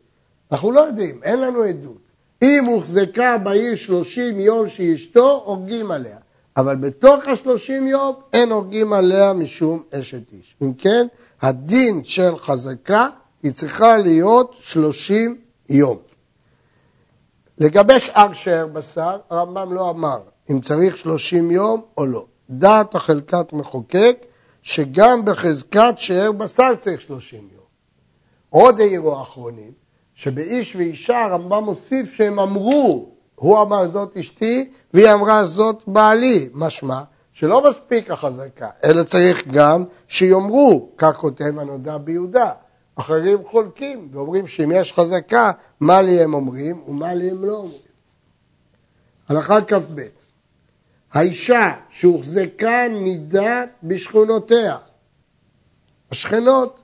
אנחנו 0.52 0.72
לא 0.72 0.80
יודעים, 0.80 1.24
אין 1.24 1.42
לנו 1.42 1.64
עדות. 1.64 1.98
אם 2.42 2.66
הוחזקה 2.66 3.38
בעיר 3.38 3.76
שלושים 3.76 4.40
יום 4.40 4.70
שהיא 4.70 4.96
אשתו, 4.96 5.44
הורגים 5.46 5.92
עליה. 5.92 6.18
אבל 6.58 6.76
בתוך 6.76 7.28
השלושים 7.28 7.88
יום 7.88 8.16
אין 8.34 8.52
הורגים 8.52 8.94
עליה 8.94 9.34
משום 9.34 9.84
אשת 9.92 10.34
איש. 10.34 10.56
אם 10.62 10.74
כן, 10.74 11.08
הדין 11.42 12.04
של 12.04 12.40
חזקה 12.40 13.08
היא 13.44 13.52
צריכה 13.52 13.98
להיות 13.98 14.56
שלושים 14.60 15.38
יום. 15.70 15.98
לגבי 17.58 18.00
שאר 18.00 18.34
שאר 18.34 18.68
בשר, 18.68 19.18
הרמב"ם 19.30 19.74
לא 19.74 19.90
אמר 19.90 20.20
אם 20.52 20.62
צריך 20.62 20.98
שלושים 20.98 21.52
יום 21.52 21.82
או 21.98 22.06
לא. 22.06 22.26
דעת 22.50 22.96
החלקת 22.96 23.54
מחוקק 23.54 24.18
שגם 24.62 25.26
בחזקת 25.26 25.94
שאר 25.98 26.32
בשר 26.32 26.76
צריך 26.80 27.02
שלושים 27.02 27.48
יום. 27.54 27.66
עוד 28.50 28.80
העירו 28.80 29.20
האחרונים, 29.20 29.72
שבאיש 30.16 30.76
ואישה 30.76 31.26
הרמב"ם 31.26 31.64
מוסיף 31.64 32.14
שהם 32.14 32.40
אמרו, 32.40 33.10
הוא 33.36 33.62
אמר 33.62 33.88
זאת 33.88 34.18
אשתי 34.18 34.72
והיא 34.94 35.14
אמרה 35.14 35.46
זאת 35.46 35.84
בעלי, 35.88 36.50
משמע 36.54 37.02
שלא 37.36 37.70
מספיק 37.70 38.12
החזקה, 38.12 38.70
אלא 38.84 39.04
צריך 39.04 39.48
גם 39.48 39.84
שיאמרו, 40.08 40.90
כך 40.98 41.16
כותב 41.16 41.60
הנודע 41.60 41.98
ביהודה. 41.98 42.52
אחרים 42.96 43.40
חולקים 43.48 44.10
ואומרים 44.12 44.48
שאם 44.48 44.72
יש 44.72 44.94
חזקה, 44.94 45.52
מה 45.80 46.02
לי 46.02 46.24
הם 46.24 46.34
אומרים 46.34 46.84
ומה 46.88 47.14
לי 47.14 47.30
הם 47.30 47.46
לא 47.46 47.54
אומרים. 47.54 47.80
הלכה 49.30 49.62
כ"ב 49.62 50.02
האישה 51.14 51.72
שהוחזקה 51.90 52.88
נידה 52.90 53.64
בשכונותיה, 53.84 54.78
השכנות 56.12 56.80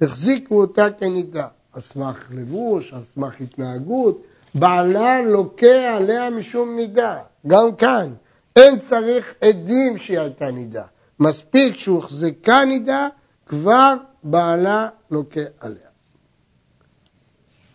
החזיקו 0.00 0.60
אותה 0.60 0.90
כנידה, 0.90 1.46
על 1.72 1.80
סמך 1.80 2.28
לבוש, 2.30 2.92
על 2.92 3.02
סמך 3.14 3.40
התנהגות, 3.40 4.22
בעלה 4.54 5.22
לוקה 5.22 5.94
עליה 5.94 6.30
משום 6.30 6.76
נידה, 6.76 7.18
גם 7.46 7.76
כאן. 7.76 8.12
אין 8.56 8.78
צריך 8.78 9.34
עדים 9.40 9.98
שהיא 9.98 10.18
הייתה 10.18 10.50
נידה. 10.50 10.84
מספיק 11.20 11.76
שהוחזקה 11.76 12.64
נידה, 12.64 13.08
כבר 13.46 13.94
בעלה 14.22 14.88
לוקה 15.10 15.40
עליה. 15.60 15.88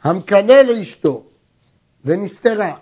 המקנא 0.03 0.51
לאשתו 0.51 1.23
ונסתרה, 2.05 2.75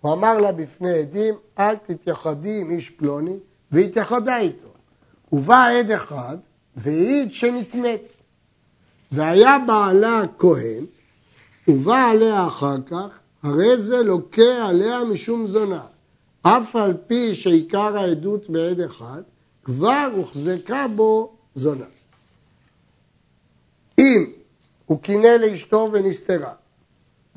הוא 0.00 0.12
אמר 0.12 0.38
לה 0.38 0.52
בפני 0.52 0.98
עדים, 0.98 1.34
אל 1.58 1.76
תתייחדי 1.76 2.60
עם 2.60 2.70
איש 2.70 2.90
פלוני, 2.90 3.38
והתייחדה 3.72 4.38
איתו. 4.38 4.68
ובא 5.32 5.68
עד 5.78 5.90
אחד 5.90 6.36
והעיד 6.76 7.32
שנטמאת. 7.32 8.14
והיה 9.12 9.56
בעלה 9.66 10.22
כהן, 10.38 10.84
ובא 11.68 12.08
עליה 12.10 12.46
אחר 12.46 12.76
כך, 12.90 13.08
הרי 13.42 13.76
זה 13.76 14.02
לוקה 14.02 14.66
עליה 14.68 15.04
משום 15.04 15.46
זונה. 15.46 15.82
אף 16.42 16.76
על 16.76 16.94
פי 17.06 17.34
שעיקר 17.34 17.98
העדות 17.98 18.50
בעד 18.50 18.80
אחד, 18.80 19.22
כבר 19.64 20.08
הוחזקה 20.16 20.86
בו 20.88 21.32
זונה. 21.54 21.84
אם 23.98 24.32
הוא 24.86 25.00
קינא 25.02 25.26
לאשתו 25.26 25.88
ונסתרה, 25.92 26.52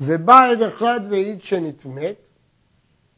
ובא 0.00 0.50
עד 0.50 0.62
אחד 0.62 1.00
והעיד 1.10 1.42
שנטמאת, 1.42 2.28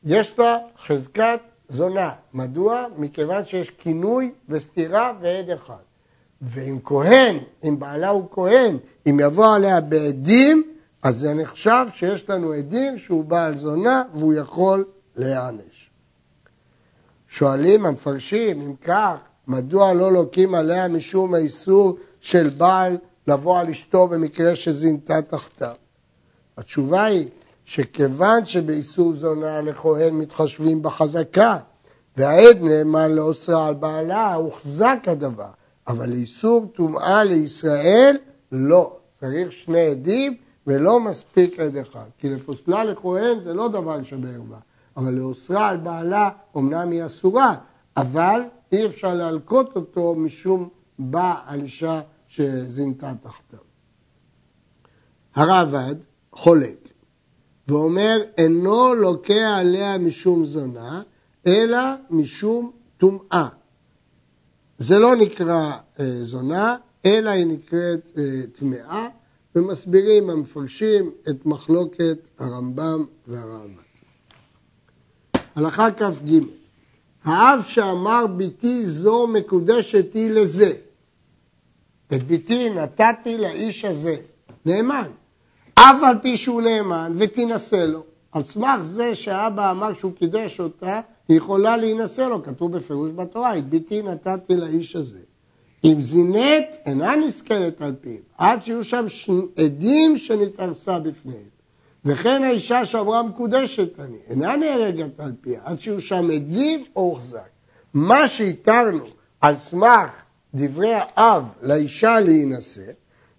יש 0.05 0.39
לה 0.39 0.59
חזקת 0.87 1.41
זונה. 1.69 2.11
מדוע? 2.35 2.87
מכיוון 2.97 3.45
שיש 3.45 3.71
כינוי 3.71 4.33
וסתירה 4.49 5.13
ועד 5.21 5.51
אחד. 5.51 5.83
ואם 6.43 6.79
כהן, 6.85 7.39
אם 7.65 7.79
בעלה 7.79 8.09
הוא 8.09 8.29
כהן, 8.31 8.77
אם 9.09 9.21
יבוא 9.21 9.55
עליה 9.55 9.81
בעדים, 9.81 10.73
אז 11.03 11.17
זה 11.19 11.35
נחשב 11.35 11.87
שיש 11.95 12.31
לנו 12.31 12.53
עדים 12.53 12.99
שהוא 12.99 13.25
בעל 13.25 13.57
זונה 13.57 14.03
והוא 14.15 14.35
יכול 14.35 14.85
להיענש. 15.17 15.76
שואלים 17.39 17.87
המפרשים, 17.87 18.61
אם 18.61 18.75
כך, 18.85 19.15
מדוע 19.47 19.93
לא 19.93 20.13
לוקים 20.13 20.55
עליה 20.55 20.89
משום 20.89 21.35
האיסור 21.35 21.97
של 22.21 22.49
בעל 22.49 22.97
לבוא 23.29 23.59
על 23.59 23.69
אשתו 23.69 24.09
במקרה 24.09 24.57
שזינתה 24.57 25.23
תחתיו? 25.23 25.73
התשובה 26.57 27.05
היא 27.05 27.29
שכיוון 27.65 28.45
שבאיסור 28.45 29.15
זונה 29.15 29.61
לכהן 29.61 30.15
מתחשבים 30.15 30.83
בחזקה, 30.83 31.59
והעד 32.17 32.59
נאמן 32.61 33.13
לאוסרה 33.13 33.69
על 33.69 33.75
בעלה, 33.75 34.35
הוחזק 34.35 34.99
הדבר. 35.07 35.51
אבל 35.89 36.09
לאיסור 36.11 36.67
טומאה 36.75 37.25
לישראל, 37.25 38.17
לא. 38.53 38.97
צריך 39.21 39.53
שני 39.53 39.87
עדים 39.87 40.37
ולא 40.67 41.01
מספיק 41.01 41.61
עד 41.61 41.77
אחד. 41.77 42.07
כי 42.19 42.29
לפוסלה 42.29 42.85
לכהן 42.85 43.41
זה 43.43 43.55
לא 43.55 43.69
דבר 43.69 44.03
שבערווה. 44.03 44.59
אבל 44.97 45.15
לאוסרה 45.15 45.69
על 45.69 45.77
בעלה, 45.77 46.31
אמנם 46.57 46.91
היא 46.91 47.07
אסורה, 47.07 47.55
אבל 47.97 48.41
אי 48.73 48.87
אפשר 48.87 49.15
להלקות 49.15 49.77
אותו 49.77 50.15
משום 50.15 50.69
בא 50.99 51.35
על 51.47 51.61
אישה 51.61 52.01
שזינתה 52.29 53.13
תחתיו. 53.23 53.59
הרעב"ד 55.35 55.95
חולק 56.33 56.89
ואומר 57.69 58.17
אינו 58.39 58.95
לוקה 58.95 59.57
עליה 59.57 59.99
משום 59.99 60.45
זונה 60.45 61.03
אלא 61.47 61.79
משום 62.11 62.73
טומאה. 62.97 63.49
זה 64.79 64.99
לא 64.99 65.17
נקרא 65.17 65.73
אה, 66.01 66.05
זונה 66.23 66.77
אלא 67.07 67.31
היא 67.31 67.47
נקראת 67.47 68.19
אה, 68.19 68.41
טמאה 68.53 69.09
ומסבירים 69.55 70.31
המפרשים 70.31 71.11
את 71.29 71.47
מחלוקת 71.47 72.19
הרמב"ם 72.39 73.05
והרמב"ם. 73.27 73.86
הלכה 75.57 75.91
כ"ג 75.91 76.39
האב 77.25 77.63
שאמר 77.67 78.27
ביתי 78.27 78.87
זו 78.87 79.27
מקודשת 79.27 80.15
היא 80.15 80.31
לזה. 80.31 80.73
את 82.15 82.23
ביתי 82.23 82.71
נתתי 82.71 83.39
לאיש 83.39 83.85
הזה, 83.85 84.17
נאמן. 84.67 85.09
אף 85.75 86.03
על 86.03 86.19
פי 86.23 86.37
שהוא 86.37 86.63
נאמן 86.63 87.13
ותינשא 87.17 87.87
לו. 87.89 88.03
על 88.33 88.43
סמך 88.43 88.83
זה 88.83 89.15
שהאבא 89.15 89.71
אמר 89.71 89.95
שהוא 89.95 90.13
קידש 90.13 90.61
אותה, 90.61 91.01
היא 91.29 91.37
יכולה 91.37 91.77
להינשא 91.77 92.21
לו, 92.21 92.43
כתוב 92.43 92.77
בפירוש 92.77 93.11
בתורה, 93.11 93.59
את 93.59 93.69
ביתי 93.69 94.03
נתתי 94.03 94.57
לאיש 94.57 94.97
הזה. 94.97 95.19
אם 95.85 96.03
זינט, 96.03 96.67
אינה 96.87 97.17
נסכלת 97.17 97.83
על 97.83 97.95
פיו, 98.01 98.19
עד 98.39 98.63
שיהיו 98.63 98.85
שם 98.85 99.07
עדים 99.57 100.19
שנתארסה 100.19 100.99
בפניהם. 100.99 101.56
וכן 102.07 102.45
האישה 102.45 102.85
שאמרה 102.85 103.23
מקודשת 103.23 104.01
אני, 104.01 104.17
אינה 104.31 104.57
נהרגת 104.57 105.21
על 105.21 105.33
פיה, 105.41 105.61
עד 105.65 105.81
שיהיו 105.81 106.01
שם 106.01 106.31
עדים 106.31 106.85
או 106.97 107.01
הוחזק. 107.01 107.49
מה 107.95 108.29
שהתרנו 108.29 109.05
על 109.41 109.57
סמך 109.57 110.11
דברי 110.55 110.95
האב 110.95 111.45
לאישה 111.63 112.21
להינשא, 112.21 112.91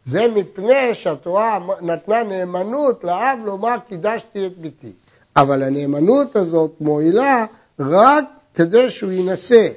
זה 0.05 0.27
מפני 0.35 0.93
שהתורה 0.95 1.59
נתנה 1.81 2.23
נאמנות 2.23 3.03
לאב 3.03 3.39
לומר 3.45 3.75
קידשתי 3.89 4.47
את 4.47 4.57
ביתי. 4.57 4.91
אבל 5.35 5.63
הנאמנות 5.63 6.35
הזאת 6.35 6.71
מועילה 6.81 7.45
רק 7.79 8.23
כדי 8.55 8.89
שהוא 8.89 9.11
יינשא. 9.11 9.67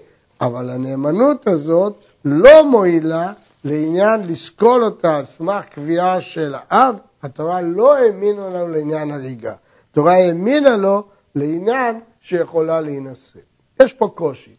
אבל 0.40 0.70
הנאמנות 0.70 1.48
הזאת 1.48 2.04
לא 2.24 2.64
מועילה 2.70 3.32
לעניין 3.64 4.20
לסקול 4.26 4.84
אותה 4.84 5.16
על 5.16 5.24
סמך 5.24 5.64
קביעה 5.74 6.20
של 6.20 6.54
האב, 6.58 6.98
התורה 7.22 7.60
לא 7.60 7.98
האמינה 7.98 8.48
לו 8.48 8.68
לעניין 8.68 9.10
הריגה. 9.10 9.54
התורה 9.90 10.12
האמינה 10.12 10.76
לו 10.76 11.02
לעניין 11.34 12.00
שיכולה 12.20 12.80
להינשא. 12.80 13.38
יש 13.82 13.92
פה 13.92 14.08
קושי. 14.14 14.56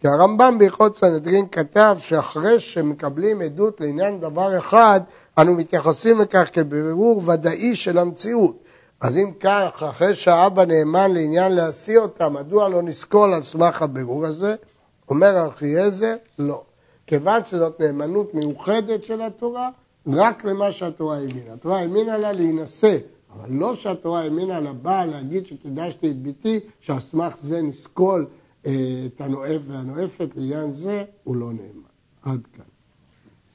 כי 0.00 0.08
הרמב"ם 0.08 0.56
בהלכות 0.58 0.96
סנהדרין 0.96 1.46
כתב 1.52 1.96
שאחרי 1.98 2.60
שמקבלים 2.60 3.40
עדות 3.40 3.80
לעניין 3.80 4.20
דבר 4.20 4.58
אחד, 4.58 5.00
אנו 5.38 5.54
מתייחסים 5.54 6.18
לכך 6.18 6.48
כבירור 6.52 7.22
ודאי 7.26 7.76
של 7.76 7.98
המציאות. 7.98 8.56
אז 9.00 9.16
אם 9.16 9.30
כך, 9.40 9.82
אחרי 9.88 10.14
שהאבא 10.14 10.64
נאמן 10.64 11.10
לעניין 11.10 11.52
להשיא 11.52 11.98
אותה, 11.98 12.28
מדוע 12.28 12.68
לא 12.68 12.82
נשקול 12.82 13.34
על 13.34 13.42
סמך 13.42 13.82
הבירור 13.82 14.26
הזה? 14.26 14.54
אומר 15.08 15.38
ארכיעזר, 15.38 16.14
לא. 16.38 16.62
כיוון 17.06 17.44
שזאת 17.44 17.80
נאמנות 17.80 18.34
מיוחדת 18.34 19.04
של 19.04 19.22
התורה, 19.22 19.68
רק 20.14 20.44
למה 20.44 20.72
שהתורה 20.72 21.16
האמינה. 21.18 21.52
התורה 21.52 21.80
האמינה 21.80 22.18
לה 22.18 22.32
להינשא, 22.32 22.96
אבל 23.32 23.52
לא 23.52 23.74
שהתורה 23.74 24.20
האמינה 24.22 24.60
לבעל 24.60 25.10
להגיד 25.10 25.46
שקידשתי 25.46 26.10
את 26.10 26.22
ביתי, 26.22 26.60
שעל 26.80 27.00
סמך 27.00 27.36
זה 27.42 27.62
נשקול 27.62 28.26
אה, 28.66 29.02
את 29.06 29.20
הנואף 29.20 29.60
והנואפת, 29.62 30.28
לעניין 30.36 30.72
זה 30.72 31.04
הוא 31.24 31.36
לא 31.36 31.52
נאמן. 31.52 31.90
עד 32.22 32.46
כאן. 32.52 32.69